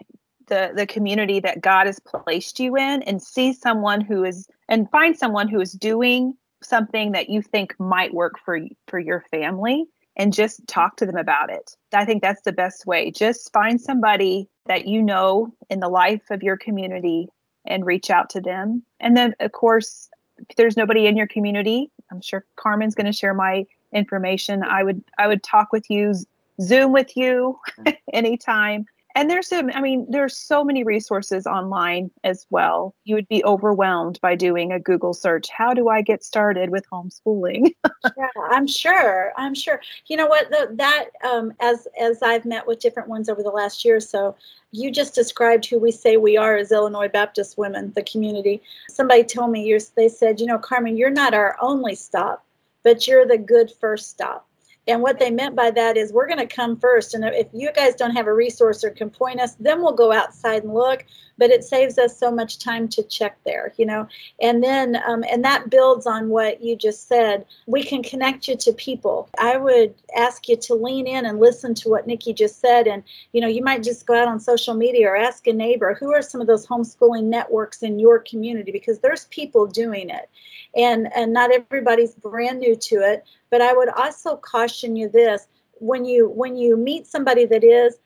the 0.46 0.72
the 0.74 0.86
community 0.86 1.40
that 1.40 1.60
God 1.60 1.86
has 1.86 2.00
placed 2.00 2.60
you 2.60 2.76
in 2.76 3.02
and 3.02 3.22
see 3.22 3.52
someone 3.52 4.00
who 4.00 4.24
is 4.24 4.48
and 4.68 4.90
find 4.90 5.16
someone 5.16 5.48
who 5.48 5.60
is 5.60 5.72
doing 5.72 6.34
something 6.62 7.12
that 7.12 7.28
you 7.28 7.42
think 7.42 7.78
might 7.78 8.14
work 8.14 8.34
for 8.44 8.60
for 8.86 8.98
your 8.98 9.24
family 9.30 9.86
and 10.16 10.32
just 10.32 10.66
talk 10.66 10.96
to 10.96 11.06
them 11.06 11.16
about 11.16 11.50
it. 11.50 11.76
I 11.92 12.04
think 12.04 12.22
that's 12.22 12.42
the 12.42 12.52
best 12.52 12.86
way. 12.86 13.10
Just 13.10 13.52
find 13.52 13.80
somebody 13.80 14.48
that 14.66 14.86
you 14.86 15.02
know 15.02 15.52
in 15.68 15.80
the 15.80 15.88
life 15.88 16.30
of 16.30 16.42
your 16.42 16.56
community 16.56 17.28
and 17.66 17.84
reach 17.84 18.10
out 18.10 18.30
to 18.30 18.40
them. 18.40 18.82
And 19.00 19.16
then 19.16 19.34
of 19.40 19.52
course, 19.52 20.08
if 20.48 20.56
there's 20.56 20.76
nobody 20.76 21.06
in 21.06 21.16
your 21.16 21.26
community, 21.26 21.90
I'm 22.10 22.20
sure 22.20 22.44
Carmen's 22.56 22.94
going 22.94 23.06
to 23.06 23.12
share 23.12 23.34
my 23.34 23.66
information. 23.92 24.62
I 24.62 24.82
would 24.82 25.02
I 25.18 25.26
would 25.26 25.42
talk 25.42 25.72
with 25.72 25.88
you, 25.90 26.14
Zoom 26.60 26.92
with 26.92 27.16
you 27.16 27.58
anytime. 28.12 28.86
And 29.14 29.30
there's 29.30 29.48
some 29.48 29.70
i 29.74 29.80
mean 29.80 30.06
there's 30.10 30.36
so 30.36 30.62
many 30.62 30.84
resources 30.84 31.46
online 31.46 32.10
as 32.22 32.46
well. 32.50 32.94
You 33.04 33.14
would 33.14 33.28
be 33.28 33.42
overwhelmed 33.44 34.20
by 34.20 34.34
doing 34.34 34.72
a 34.72 34.78
google 34.78 35.14
search. 35.14 35.48
How 35.48 35.72
do 35.72 35.88
i 35.88 36.02
get 36.02 36.22
started 36.22 36.68
with 36.68 36.84
homeschooling? 36.92 37.72
Yeah 38.16 38.28
i'm 38.50 38.66
sure 38.66 39.32
i'm 39.38 39.54
sure. 39.54 39.80
You 40.06 40.18
know 40.18 40.26
what 40.26 40.50
the, 40.50 40.68
that 40.74 41.06
um, 41.26 41.54
as 41.60 41.88
as 41.98 42.22
i've 42.22 42.44
met 42.44 42.66
with 42.66 42.78
different 42.80 43.08
ones 43.08 43.30
over 43.30 43.42
the 43.42 43.48
last 43.48 43.84
year 43.86 43.96
or 43.96 44.00
so 44.00 44.36
you 44.70 44.90
just 44.90 45.14
described 45.14 45.64
who 45.66 45.78
we 45.78 45.90
say 45.90 46.18
we 46.18 46.36
are 46.36 46.56
as 46.56 46.70
illinois 46.70 47.08
baptist 47.08 47.56
women 47.56 47.92
the 47.94 48.02
community. 48.02 48.62
Somebody 48.90 49.24
told 49.24 49.50
me 49.50 49.64
"You're." 49.64 49.80
they 49.94 50.08
said 50.08 50.40
you 50.40 50.46
know 50.46 50.58
carmen 50.58 50.98
you're 50.98 51.10
not 51.10 51.32
our 51.32 51.56
only 51.62 51.94
stop 51.94 52.44
but 52.82 53.08
you're 53.08 53.26
the 53.26 53.38
good 53.38 53.72
first 53.80 54.10
stop 54.10 54.46
and 54.88 55.02
what 55.02 55.18
they 55.18 55.30
meant 55.30 55.56
by 55.56 55.70
that 55.72 55.96
is 55.96 56.12
we're 56.12 56.28
going 56.28 56.46
to 56.46 56.46
come 56.46 56.78
first. 56.78 57.14
And 57.14 57.24
if 57.24 57.48
you 57.52 57.72
guys 57.72 57.94
don't 57.94 58.14
have 58.14 58.26
a 58.26 58.34
resource 58.34 58.84
or 58.84 58.90
can 58.90 59.10
point 59.10 59.40
us, 59.40 59.56
then 59.58 59.82
we'll 59.82 59.92
go 59.92 60.12
outside 60.12 60.62
and 60.62 60.72
look. 60.72 61.04
But 61.38 61.50
it 61.50 61.64
saves 61.64 61.98
us 61.98 62.18
so 62.18 62.30
much 62.30 62.58
time 62.58 62.88
to 62.88 63.02
check 63.02 63.38
there, 63.44 63.72
you 63.76 63.86
know. 63.86 64.08
And 64.40 64.62
then, 64.62 64.96
um, 65.06 65.24
and 65.30 65.44
that 65.44 65.70
builds 65.70 66.06
on 66.06 66.28
what 66.28 66.62
you 66.62 66.76
just 66.76 67.08
said. 67.08 67.46
We 67.66 67.82
can 67.82 68.02
connect 68.02 68.48
you 68.48 68.56
to 68.56 68.72
people. 68.72 69.28
I 69.38 69.56
would 69.56 69.94
ask 70.16 70.48
you 70.48 70.56
to 70.56 70.74
lean 70.74 71.06
in 71.06 71.26
and 71.26 71.40
listen 71.40 71.74
to 71.74 71.88
what 71.88 72.06
Nikki 72.06 72.32
just 72.32 72.60
said. 72.60 72.86
And, 72.86 73.02
you 73.32 73.40
know, 73.40 73.48
you 73.48 73.62
might 73.62 73.82
just 73.82 74.06
go 74.06 74.20
out 74.20 74.28
on 74.28 74.40
social 74.40 74.74
media 74.74 75.08
or 75.08 75.16
ask 75.16 75.46
a 75.46 75.52
neighbor 75.52 75.94
who 75.94 76.12
are 76.12 76.22
some 76.22 76.40
of 76.40 76.46
those 76.46 76.66
homeschooling 76.66 77.24
networks 77.24 77.82
in 77.82 77.98
your 77.98 78.18
community 78.18 78.72
because 78.72 78.98
there's 79.00 79.26
people 79.26 79.66
doing 79.66 80.10
it. 80.10 80.28
And, 80.74 81.08
and 81.14 81.32
not 81.32 81.52
everybody's 81.52 82.14
brand 82.14 82.60
new 82.60 82.76
to 82.76 82.96
it 82.96 83.24
but 83.50 83.60
I 83.60 83.72
would 83.72 83.88
also 83.90 84.36
caution 84.36 84.96
you 84.96 85.08
this 85.08 85.46
when 85.78 86.04
you 86.04 86.28
when 86.28 86.56
you 86.56 86.76
meet 86.76 87.06
somebody 87.06 87.44
that 87.46 87.64
is 87.64 87.98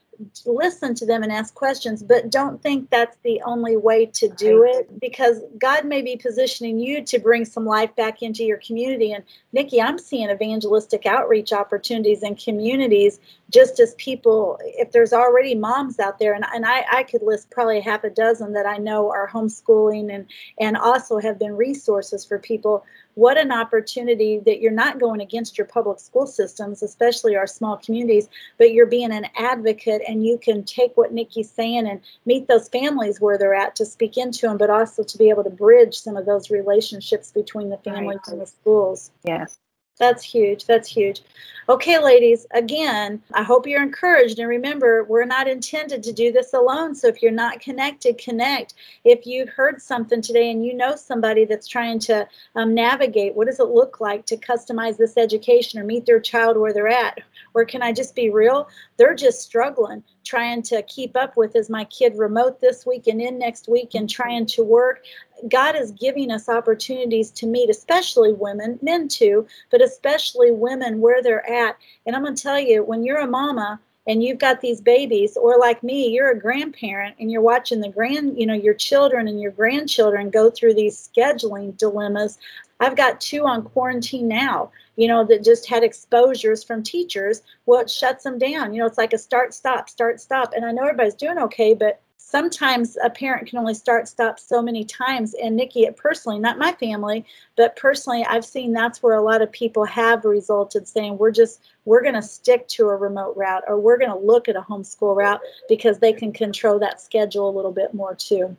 listen 0.45 0.95
to 0.95 1.07
them 1.07 1.23
and 1.23 1.33
ask 1.33 1.55
questions, 1.55 2.03
but 2.03 2.31
don't 2.31 2.63
think 2.63 2.91
that's 2.91 3.17
the 3.23 3.41
only 3.43 3.77
way 3.77 4.07
to 4.07 4.29
do 4.29 4.65
it 4.65 5.01
because 5.01 5.41
God 5.59 5.85
may 5.85 6.03
be 6.03 6.17
positioning 6.17 6.79
you 6.79 7.03
to 7.05 7.19
bring 7.19 7.45
some 7.45 7.65
life 7.65 7.95
back 7.97 8.23
into 8.23 8.45
your 8.45 8.59
community. 8.59 9.13
And 9.13 9.25
Nikki, 9.53 9.81
I'm 9.81 9.99
seeing 9.99 10.31
evangelistic 10.31 11.07
outreach 11.07 11.53
opportunities 11.53 12.23
in 12.23 12.35
communities 12.35 13.19
just 13.51 13.81
as 13.81 13.95
people, 13.95 14.59
if 14.63 14.93
there's 14.93 15.13
already 15.13 15.55
moms 15.55 15.99
out 15.99 16.19
there, 16.19 16.35
and, 16.35 16.45
and 16.55 16.65
I, 16.67 16.85
I 16.93 17.03
could 17.03 17.23
list 17.23 17.51
probably 17.51 17.81
half 17.81 18.05
a 18.05 18.11
dozen 18.11 18.53
that 18.53 18.67
I 18.67 18.77
know 18.77 19.11
are 19.11 19.29
homeschooling 19.29 20.15
and, 20.15 20.27
and 20.59 20.77
also 20.77 21.19
have 21.19 21.39
been 21.39 21.57
resources 21.57 22.25
for 22.25 22.39
people. 22.39 22.85
What 23.15 23.39
an 23.39 23.53
opportunity 23.53 24.39
that 24.41 24.61
you're 24.61 24.73
not 24.73 24.99
going 24.99 25.21
against 25.21 25.59
your 25.59 25.67
public 25.67 25.99
school 25.99 26.27
systems, 26.27 26.83
especially 26.83 27.37
our 27.37 27.47
small 27.47 27.77
communities, 27.77 28.29
but 28.59 28.73
you're 28.73 28.87
being 28.87 29.13
an 29.13 29.27
advocate 29.37 30.03
and 30.07 30.25
you 30.25 30.39
can 30.39 30.65
take 30.65 30.97
what 30.97 31.13
Nikki's 31.13 31.51
saying 31.51 31.89
and 31.89 32.01
meet 32.27 32.49
those 32.49 32.69
families 32.69 33.21
where 33.21 33.39
they're 33.39 33.55
at 33.55 33.77
to 33.77 33.85
speak 33.85 34.17
into 34.17 34.47
them, 34.47 34.57
but 34.57 34.71
also 34.71 35.03
to 35.03 35.19
be 35.19 35.31
able 35.31 35.45
to 35.45 35.51
bridge 35.51 36.01
some 36.01 36.17
of 36.17 36.27
those 36.27 36.51
relationships 36.51 37.33
between 37.33 37.71
the 37.71 37.79
families 37.79 38.19
right. 38.27 38.33
and 38.33 38.41
the 38.41 38.47
schools. 38.47 39.11
Yes. 39.25 39.59
That's 39.99 40.23
huge. 40.23 40.65
That's 40.65 40.89
huge. 40.89 41.21
Okay, 41.69 42.03
ladies, 42.03 42.47
again, 42.53 43.23
I 43.35 43.43
hope 43.43 43.67
you're 43.67 43.83
encouraged. 43.83 44.39
And 44.39 44.49
remember, 44.49 45.05
we're 45.05 45.27
not 45.27 45.47
intended 45.47 46.03
to 46.03 46.13
do 46.13 46.33
this 46.33 46.55
alone. 46.55 46.95
So 46.95 47.07
if 47.07 47.23
you're 47.23 47.31
not 47.31 47.61
connected, 47.61 48.19
connect. 48.19 48.75
If 49.05 49.27
you've 49.27 49.51
heard 49.51 49.81
something 49.81 50.21
today 50.23 50.51
and 50.51 50.65
you 50.65 50.75
know 50.75 50.97
somebody 50.97 51.45
that's 51.45 51.69
trying 51.69 51.99
to 52.01 52.27
um, 52.57 52.75
navigate, 52.75 53.35
what 53.35 53.47
does 53.47 53.61
it 53.61 53.69
look 53.69 54.01
like 54.01 54.27
to 54.27 54.37
customize 54.37 54.97
this 54.97 55.17
education 55.17 55.79
or 55.79 55.85
meet 55.85 56.07
their 56.07 56.19
child 56.19 56.57
where 56.57 56.73
they're 56.73 56.89
at? 56.89 57.19
Or 57.55 57.65
can 57.65 57.83
I 57.83 57.93
just 57.93 58.15
be 58.15 58.31
real? 58.31 58.69
They're 58.97 59.15
just 59.15 59.43
struggling 59.43 60.03
trying 60.25 60.63
to 60.63 60.83
keep 60.83 61.17
up 61.17 61.37
with 61.37 61.57
is 61.57 61.71
my 61.71 61.85
kid 61.85 62.17
remote 62.17 62.61
this 62.61 62.87
week 62.87 63.07
and 63.07 63.21
in 63.21 63.39
next 63.39 63.69
week 63.69 63.95
and 63.95 64.09
trying 64.09 64.47
to 64.47 64.63
work 64.63 65.03
God 65.49 65.77
is 65.77 65.93
giving 65.93 66.31
us 66.31 66.49
opportunities 66.49 67.31
to 67.33 67.47
meet, 67.47 67.71
especially 67.71 68.33
women, 68.33 68.79
men 68.83 69.09
too, 69.09 69.47
but 69.71 69.83
especially 69.83 70.51
women 70.51 71.01
where 71.01 71.23
they're 71.23 71.49
at. 71.51 71.77
And 72.07 72.15
I'm 72.15 72.23
going 72.23 72.35
to 72.35 72.43
tell 72.43 72.61
you, 72.61 72.83
when 72.83 73.05
you're 73.05 73.21
a 73.21 73.27
mama 73.27 73.81
and 74.07 74.23
you've 74.23 74.39
got 74.39 74.61
these 74.61 74.81
babies, 74.81 75.37
or 75.37 75.59
like 75.59 75.83
me, 75.83 76.09
you're 76.09 76.31
a 76.31 76.39
grandparent 76.39 77.17
and 77.21 77.31
you're 77.31 77.43
watching 77.43 77.81
the 77.81 77.89
grand, 77.89 78.39
you 78.39 78.47
know, 78.47 78.55
your 78.55 78.75
children 78.75 79.29
and 79.29 79.41
your 79.41 79.53
grandchildren 79.53 80.31
go 80.31 80.51
through 80.51 80.75
these 80.75 81.11
scheduling 81.15 81.77
dilemmas. 81.77 82.39
I've 82.81 82.97
got 82.97 83.21
two 83.21 83.47
on 83.47 83.63
quarantine 83.63 84.27
now, 84.27 84.71
you 84.97 85.07
know, 85.07 85.25
that 85.27 85.45
just 85.45 85.69
had 85.69 85.85
exposures 85.85 86.65
from 86.65 86.83
teachers. 86.83 87.43
Well, 87.67 87.81
it 87.81 87.91
shuts 87.91 88.25
them 88.25 88.39
down. 88.39 88.73
You 88.73 88.81
know, 88.81 88.87
it's 88.87 88.99
like 88.99 89.13
a 89.13 89.19
start, 89.19 89.55
stop, 89.55 89.89
start, 89.89 90.21
stop. 90.21 90.53
And 90.55 90.65
I 90.65 90.73
know 90.73 90.83
everybody's 90.83 91.15
doing 91.15 91.39
okay, 91.39 91.75
but 91.75 92.01
sometimes 92.31 92.97
a 93.03 93.11
parent 93.11 93.49
can 93.49 93.59
only 93.59 93.75
start 93.75 94.07
stop 94.07 94.39
so 94.39 94.63
many 94.63 94.85
times 94.85 95.35
and 95.43 95.57
nikki 95.57 95.81
it 95.81 95.97
personally 95.97 96.39
not 96.39 96.59
my 96.59 96.71
family 96.73 97.25
but 97.57 97.75
personally 97.75 98.25
i've 98.27 98.45
seen 98.45 98.73
that's 98.73 99.03
where 99.03 99.17
a 99.17 99.23
lot 99.23 99.43
of 99.43 99.51
people 99.51 99.85
have 99.85 100.25
resulted 100.25 100.87
saying 100.87 101.19
we're 101.19 101.33
just 101.33 101.61
we're 101.87 102.03
going 102.03 102.15
to 102.15 102.23
stick 102.23 102.69
to 102.69 102.89
a 102.89 102.97
remote 102.97 103.37
route 103.37 103.65
or 103.67 103.81
we're 103.81 103.99
going 103.99 104.11
to 104.11 104.17
look 104.17 104.49
at 104.49 104.55
a 104.55 104.61
homeschool 104.61 105.17
route 105.17 105.41
because 105.69 105.99
they 105.99 106.13
can 106.13 106.33
control 106.33 106.79
that 106.79 107.01
schedule 107.01 107.49
a 107.49 107.57
little 107.57 107.73
bit 107.73 107.93
more 107.95 108.15
too 108.15 108.57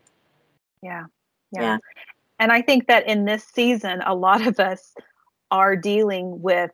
yeah 0.81 1.05
yeah, 1.51 1.61
yeah. 1.61 1.77
And 2.41 2.51
i 2.51 2.61
think 2.61 2.87
that 2.87 3.07
in 3.07 3.23
this 3.23 3.45
season 3.45 4.01
a 4.05 4.13
lot 4.13 4.45
of 4.45 4.59
us 4.59 4.93
are 5.51 5.75
dealing 5.75 6.41
with 6.41 6.71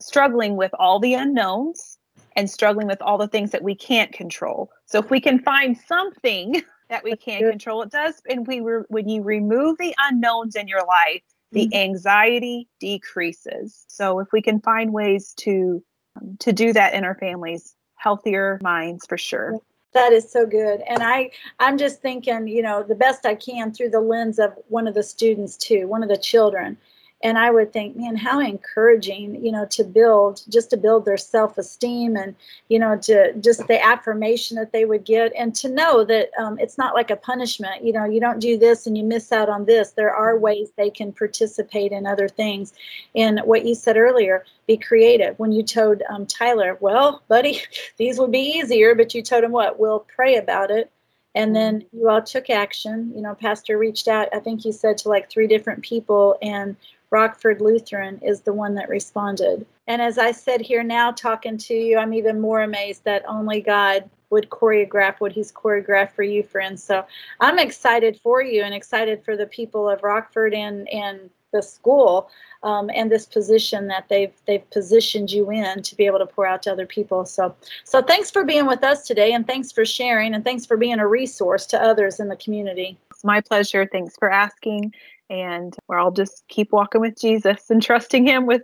struggling 0.00 0.56
with 0.56 0.72
all 0.78 0.98
the 0.98 1.14
unknowns 1.14 1.98
and 2.36 2.50
struggling 2.50 2.86
with 2.86 3.00
all 3.02 3.18
the 3.18 3.28
things 3.28 3.50
that 3.50 3.62
we 3.62 3.74
can't 3.74 4.12
control. 4.12 4.70
So 4.86 4.98
if 4.98 5.10
we 5.10 5.20
can 5.20 5.38
find 5.40 5.76
something 5.76 6.62
that 6.88 7.04
we 7.04 7.16
can't 7.16 7.48
control, 7.48 7.82
it 7.82 7.90
does. 7.90 8.20
And 8.28 8.46
we 8.46 8.60
re- 8.60 8.84
when 8.88 9.08
you 9.08 9.22
remove 9.22 9.78
the 9.78 9.94
unknowns 9.98 10.56
in 10.56 10.68
your 10.68 10.84
life, 10.86 11.22
the 11.52 11.66
mm-hmm. 11.66 11.76
anxiety 11.76 12.68
decreases. 12.78 13.84
So 13.88 14.20
if 14.20 14.28
we 14.32 14.42
can 14.42 14.60
find 14.60 14.92
ways 14.92 15.34
to 15.38 15.82
um, 16.20 16.36
to 16.40 16.52
do 16.52 16.72
that 16.72 16.94
in 16.94 17.04
our 17.04 17.16
families, 17.16 17.74
healthier 17.96 18.58
minds 18.62 19.06
for 19.06 19.18
sure. 19.18 19.58
That 19.92 20.12
is 20.12 20.30
so 20.30 20.46
good. 20.46 20.82
And 20.88 21.02
I 21.02 21.30
I'm 21.58 21.76
just 21.76 22.00
thinking, 22.00 22.46
you 22.46 22.62
know, 22.62 22.82
the 22.82 22.94
best 22.94 23.26
I 23.26 23.34
can 23.34 23.72
through 23.72 23.90
the 23.90 24.00
lens 24.00 24.38
of 24.38 24.56
one 24.68 24.86
of 24.86 24.94
the 24.94 25.02
students 25.02 25.56
too, 25.56 25.88
one 25.88 26.02
of 26.02 26.08
the 26.08 26.16
children 26.16 26.76
and 27.22 27.38
i 27.38 27.50
would 27.50 27.72
think 27.72 27.96
man 27.96 28.16
how 28.16 28.40
encouraging 28.40 29.44
you 29.44 29.52
know 29.52 29.66
to 29.66 29.84
build 29.84 30.42
just 30.48 30.70
to 30.70 30.76
build 30.76 31.04
their 31.04 31.16
self-esteem 31.16 32.16
and 32.16 32.34
you 32.68 32.78
know 32.78 32.96
to 32.96 33.32
just 33.40 33.66
the 33.66 33.84
affirmation 33.84 34.56
that 34.56 34.72
they 34.72 34.84
would 34.84 35.04
get. 35.04 35.32
And 35.36 35.54
to 35.56 35.68
know 35.68 36.04
that 36.04 36.30
um, 36.38 36.58
it's 36.58 36.78
not 36.78 36.94
like 36.94 37.10
a 37.10 37.16
punishment 37.16 37.84
you 37.84 37.92
know 37.92 38.04
you 38.04 38.20
don't 38.20 38.40
do 38.40 38.58
this 38.58 38.86
and 38.86 38.96
you 38.96 39.04
miss 39.04 39.32
out 39.32 39.48
on 39.48 39.64
this. 39.64 39.92
There 39.92 40.14
are 40.14 40.38
ways 40.38 40.70
they 40.76 40.90
can 40.90 41.12
participate 41.12 41.92
in 41.92 42.06
other 42.06 42.28
things. 42.28 42.72
And 43.14 43.40
what 43.40 43.64
you 43.64 43.74
said 43.74 43.96
earlier 43.96 44.44
be 44.66 44.76
creative. 44.76 45.38
When 45.38 45.52
you 45.52 45.62
told 45.62 46.02
um, 46.08 46.26
tyler 46.26 46.76
well 46.80 47.22
buddy 47.28 47.60
these 47.96 48.18
would 48.18 48.32
be 48.32 48.58
easier 48.58 48.94
but 48.94 49.14
you 49.14 49.22
told 49.22 49.44
him 49.44 49.52
what? 49.52 49.78
We'll 49.78 50.00
pray 50.00 50.36
about 50.36 50.70
it. 50.70 50.90
And 51.34 51.54
then 51.54 51.84
you 51.92 52.10
all 52.10 52.22
took 52.22 52.50
action. 52.50 53.12
You 53.14 53.22
know 53.22 53.34
pastor 53.34 53.78
reached 53.78 54.08
out 54.08 54.28
i 54.34 54.40
think 54.40 54.64
you 54.64 54.72
said 54.72 54.98
to 54.98 55.08
like 55.08 55.30
three 55.30 55.46
different 55.46 55.82
people 55.82 56.36
and 56.42 56.76
Rockford 57.10 57.60
Lutheran 57.60 58.20
is 58.22 58.42
the 58.42 58.52
one 58.52 58.74
that 58.76 58.88
responded. 58.88 59.66
And 59.86 60.00
as 60.00 60.18
I 60.18 60.32
said 60.32 60.60
here 60.60 60.84
now, 60.84 61.10
talking 61.10 61.58
to 61.58 61.74
you, 61.74 61.98
I'm 61.98 62.14
even 62.14 62.40
more 62.40 62.62
amazed 62.62 63.04
that 63.04 63.24
only 63.26 63.60
God 63.60 64.08
would 64.30 64.48
choreograph 64.48 65.16
what 65.18 65.32
He's 65.32 65.52
choreographed 65.52 66.12
for 66.12 66.22
you, 66.22 66.42
friends. 66.42 66.82
So 66.82 67.04
I'm 67.40 67.58
excited 67.58 68.20
for 68.22 68.42
you 68.42 68.62
and 68.62 68.72
excited 68.72 69.24
for 69.24 69.36
the 69.36 69.46
people 69.46 69.88
of 69.88 70.02
Rockford 70.02 70.54
and 70.54 70.88
and 70.92 71.30
the 71.52 71.62
school 71.62 72.30
um, 72.62 72.90
and 72.94 73.10
this 73.10 73.26
position 73.26 73.88
that 73.88 74.08
they've 74.08 74.32
they've 74.46 74.68
positioned 74.70 75.32
you 75.32 75.50
in 75.50 75.82
to 75.82 75.96
be 75.96 76.06
able 76.06 76.18
to 76.18 76.26
pour 76.26 76.46
out 76.46 76.62
to 76.62 76.72
other 76.72 76.86
people. 76.86 77.24
So 77.24 77.54
so 77.84 78.00
thanks 78.02 78.30
for 78.30 78.44
being 78.44 78.66
with 78.66 78.84
us 78.84 79.06
today, 79.06 79.32
and 79.32 79.46
thanks 79.46 79.72
for 79.72 79.84
sharing, 79.84 80.34
and 80.34 80.44
thanks 80.44 80.64
for 80.64 80.76
being 80.76 81.00
a 81.00 81.08
resource 81.08 81.66
to 81.66 81.82
others 81.82 82.20
in 82.20 82.28
the 82.28 82.36
community. 82.36 82.96
It's 83.20 83.24
my 83.26 83.42
pleasure. 83.42 83.84
Thanks 83.84 84.16
for 84.16 84.30
asking 84.30 84.94
and 85.28 85.76
we're 85.88 85.98
all 85.98 86.10
just 86.10 86.42
keep 86.48 86.72
walking 86.72 87.02
with 87.02 87.20
Jesus 87.20 87.68
and 87.68 87.82
trusting 87.82 88.26
him 88.26 88.46
with 88.46 88.62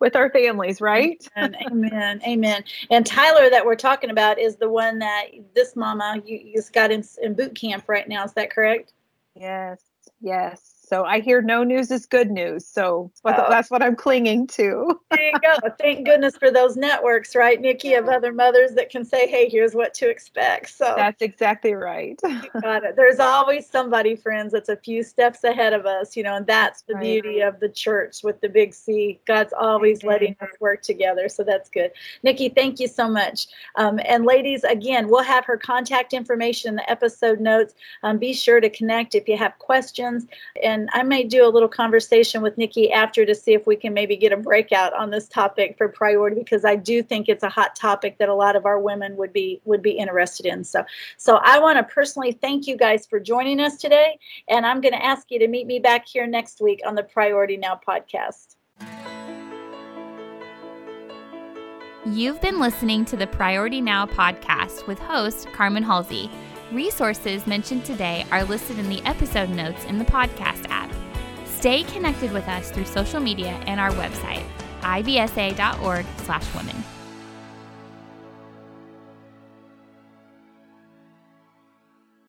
with 0.00 0.14
our 0.14 0.28
families, 0.28 0.82
right? 0.82 1.26
Amen. 1.34 1.56
Amen. 1.66 2.20
Amen. 2.22 2.64
And 2.90 3.06
Tyler 3.06 3.48
that 3.48 3.64
we're 3.64 3.74
talking 3.74 4.10
about 4.10 4.38
is 4.38 4.56
the 4.56 4.68
one 4.68 4.98
that 4.98 5.28
this 5.54 5.76
mama 5.76 6.20
you, 6.26 6.36
you 6.36 6.56
just 6.56 6.74
got 6.74 6.90
in, 6.90 7.02
in 7.22 7.32
boot 7.32 7.54
camp 7.54 7.84
right 7.88 8.06
now. 8.06 8.22
Is 8.22 8.34
that 8.34 8.50
correct? 8.50 8.92
Yes. 9.34 9.80
Yes. 10.20 10.75
So 10.86 11.04
I 11.04 11.18
hear 11.18 11.42
no 11.42 11.64
news 11.64 11.90
is 11.90 12.06
good 12.06 12.30
news. 12.30 12.64
So 12.64 13.10
oh. 13.24 13.46
that's 13.48 13.72
what 13.72 13.82
I'm 13.82 13.96
clinging 13.96 14.46
to. 14.48 15.00
there 15.10 15.20
you 15.20 15.32
go. 15.40 15.68
Thank 15.80 16.06
goodness 16.06 16.36
for 16.36 16.52
those 16.52 16.76
networks, 16.76 17.34
right, 17.34 17.60
Nikki, 17.60 17.94
of 17.94 18.08
other 18.08 18.32
mothers 18.32 18.74
that 18.74 18.88
can 18.88 19.04
say, 19.04 19.26
hey, 19.26 19.48
here's 19.48 19.74
what 19.74 19.94
to 19.94 20.08
expect. 20.08 20.70
So 20.70 20.94
that's 20.96 21.22
exactly 21.22 21.74
right. 21.74 22.20
got 22.62 22.84
it. 22.84 22.94
There's 22.94 23.18
always 23.18 23.68
somebody, 23.68 24.14
friends, 24.14 24.52
that's 24.52 24.68
a 24.68 24.76
few 24.76 25.02
steps 25.02 25.42
ahead 25.42 25.72
of 25.72 25.86
us, 25.86 26.16
you 26.16 26.22
know, 26.22 26.36
and 26.36 26.46
that's 26.46 26.82
the 26.82 26.94
right. 26.94 27.02
beauty 27.02 27.40
of 27.40 27.58
the 27.58 27.68
church 27.68 28.22
with 28.22 28.40
the 28.40 28.48
big 28.48 28.72
C. 28.72 29.18
God's 29.26 29.52
always 29.58 30.04
letting 30.04 30.36
us 30.40 30.50
work 30.60 30.82
together. 30.82 31.28
So 31.28 31.42
that's 31.42 31.68
good. 31.68 31.90
Nikki, 32.22 32.48
thank 32.48 32.78
you 32.78 32.86
so 32.86 33.08
much. 33.08 33.48
Um, 33.74 33.98
and 34.04 34.24
ladies, 34.24 34.62
again, 34.62 35.08
we'll 35.08 35.24
have 35.24 35.44
her 35.46 35.56
contact 35.56 36.12
information 36.12 36.68
in 36.68 36.76
the 36.76 36.88
episode 36.88 37.40
notes. 37.40 37.74
Um, 38.04 38.18
be 38.18 38.32
sure 38.32 38.60
to 38.60 38.70
connect 38.70 39.16
if 39.16 39.26
you 39.26 39.36
have 39.36 39.58
questions. 39.58 40.26
And 40.62 40.75
and 40.76 40.90
I 40.92 41.02
may 41.04 41.24
do 41.24 41.46
a 41.46 41.48
little 41.48 41.70
conversation 41.70 42.42
with 42.42 42.58
Nikki 42.58 42.92
after 42.92 43.24
to 43.24 43.34
see 43.34 43.54
if 43.54 43.66
we 43.66 43.76
can 43.76 43.94
maybe 43.94 44.14
get 44.14 44.30
a 44.30 44.36
breakout 44.36 44.92
on 44.92 45.08
this 45.08 45.26
topic 45.26 45.74
for 45.78 45.88
priority 45.88 46.36
because 46.36 46.66
I 46.66 46.76
do 46.76 47.02
think 47.02 47.30
it's 47.30 47.42
a 47.42 47.48
hot 47.48 47.74
topic 47.74 48.18
that 48.18 48.28
a 48.28 48.34
lot 48.34 48.56
of 48.56 48.66
our 48.66 48.78
women 48.78 49.16
would 49.16 49.32
be 49.32 49.62
would 49.64 49.80
be 49.80 49.92
interested 49.92 50.44
in. 50.44 50.64
So 50.64 50.84
so 51.16 51.36
I 51.42 51.58
want 51.60 51.78
to 51.78 51.94
personally 51.94 52.32
thank 52.32 52.66
you 52.66 52.76
guys 52.76 53.06
for 53.06 53.18
joining 53.18 53.58
us 53.58 53.78
today 53.78 54.18
and 54.48 54.66
I'm 54.66 54.82
going 54.82 54.92
to 54.92 55.02
ask 55.02 55.30
you 55.30 55.38
to 55.38 55.48
meet 55.48 55.66
me 55.66 55.78
back 55.78 56.06
here 56.06 56.26
next 56.26 56.60
week 56.60 56.82
on 56.86 56.94
the 56.94 57.04
Priority 57.04 57.56
Now 57.56 57.80
podcast. 57.88 58.56
You've 62.04 62.40
been 62.42 62.60
listening 62.60 63.06
to 63.06 63.16
the 63.16 63.26
Priority 63.26 63.80
Now 63.80 64.04
podcast 64.04 64.86
with 64.86 64.98
host 64.98 65.48
Carmen 65.54 65.82
Halsey. 65.82 66.30
Resources 66.72 67.46
mentioned 67.46 67.84
today 67.84 68.26
are 68.32 68.42
listed 68.42 68.80
in 68.80 68.88
the 68.88 69.00
episode 69.04 69.50
notes 69.50 69.84
in 69.84 69.98
the 69.98 70.04
podcast 70.04 70.68
app. 70.68 70.90
Stay 71.46 71.84
connected 71.84 72.32
with 72.32 72.48
us 72.48 72.72
through 72.72 72.86
social 72.86 73.20
media 73.20 73.60
and 73.66 73.78
our 73.78 73.92
website, 73.92 74.44
ibsa.org/women. 74.80 76.95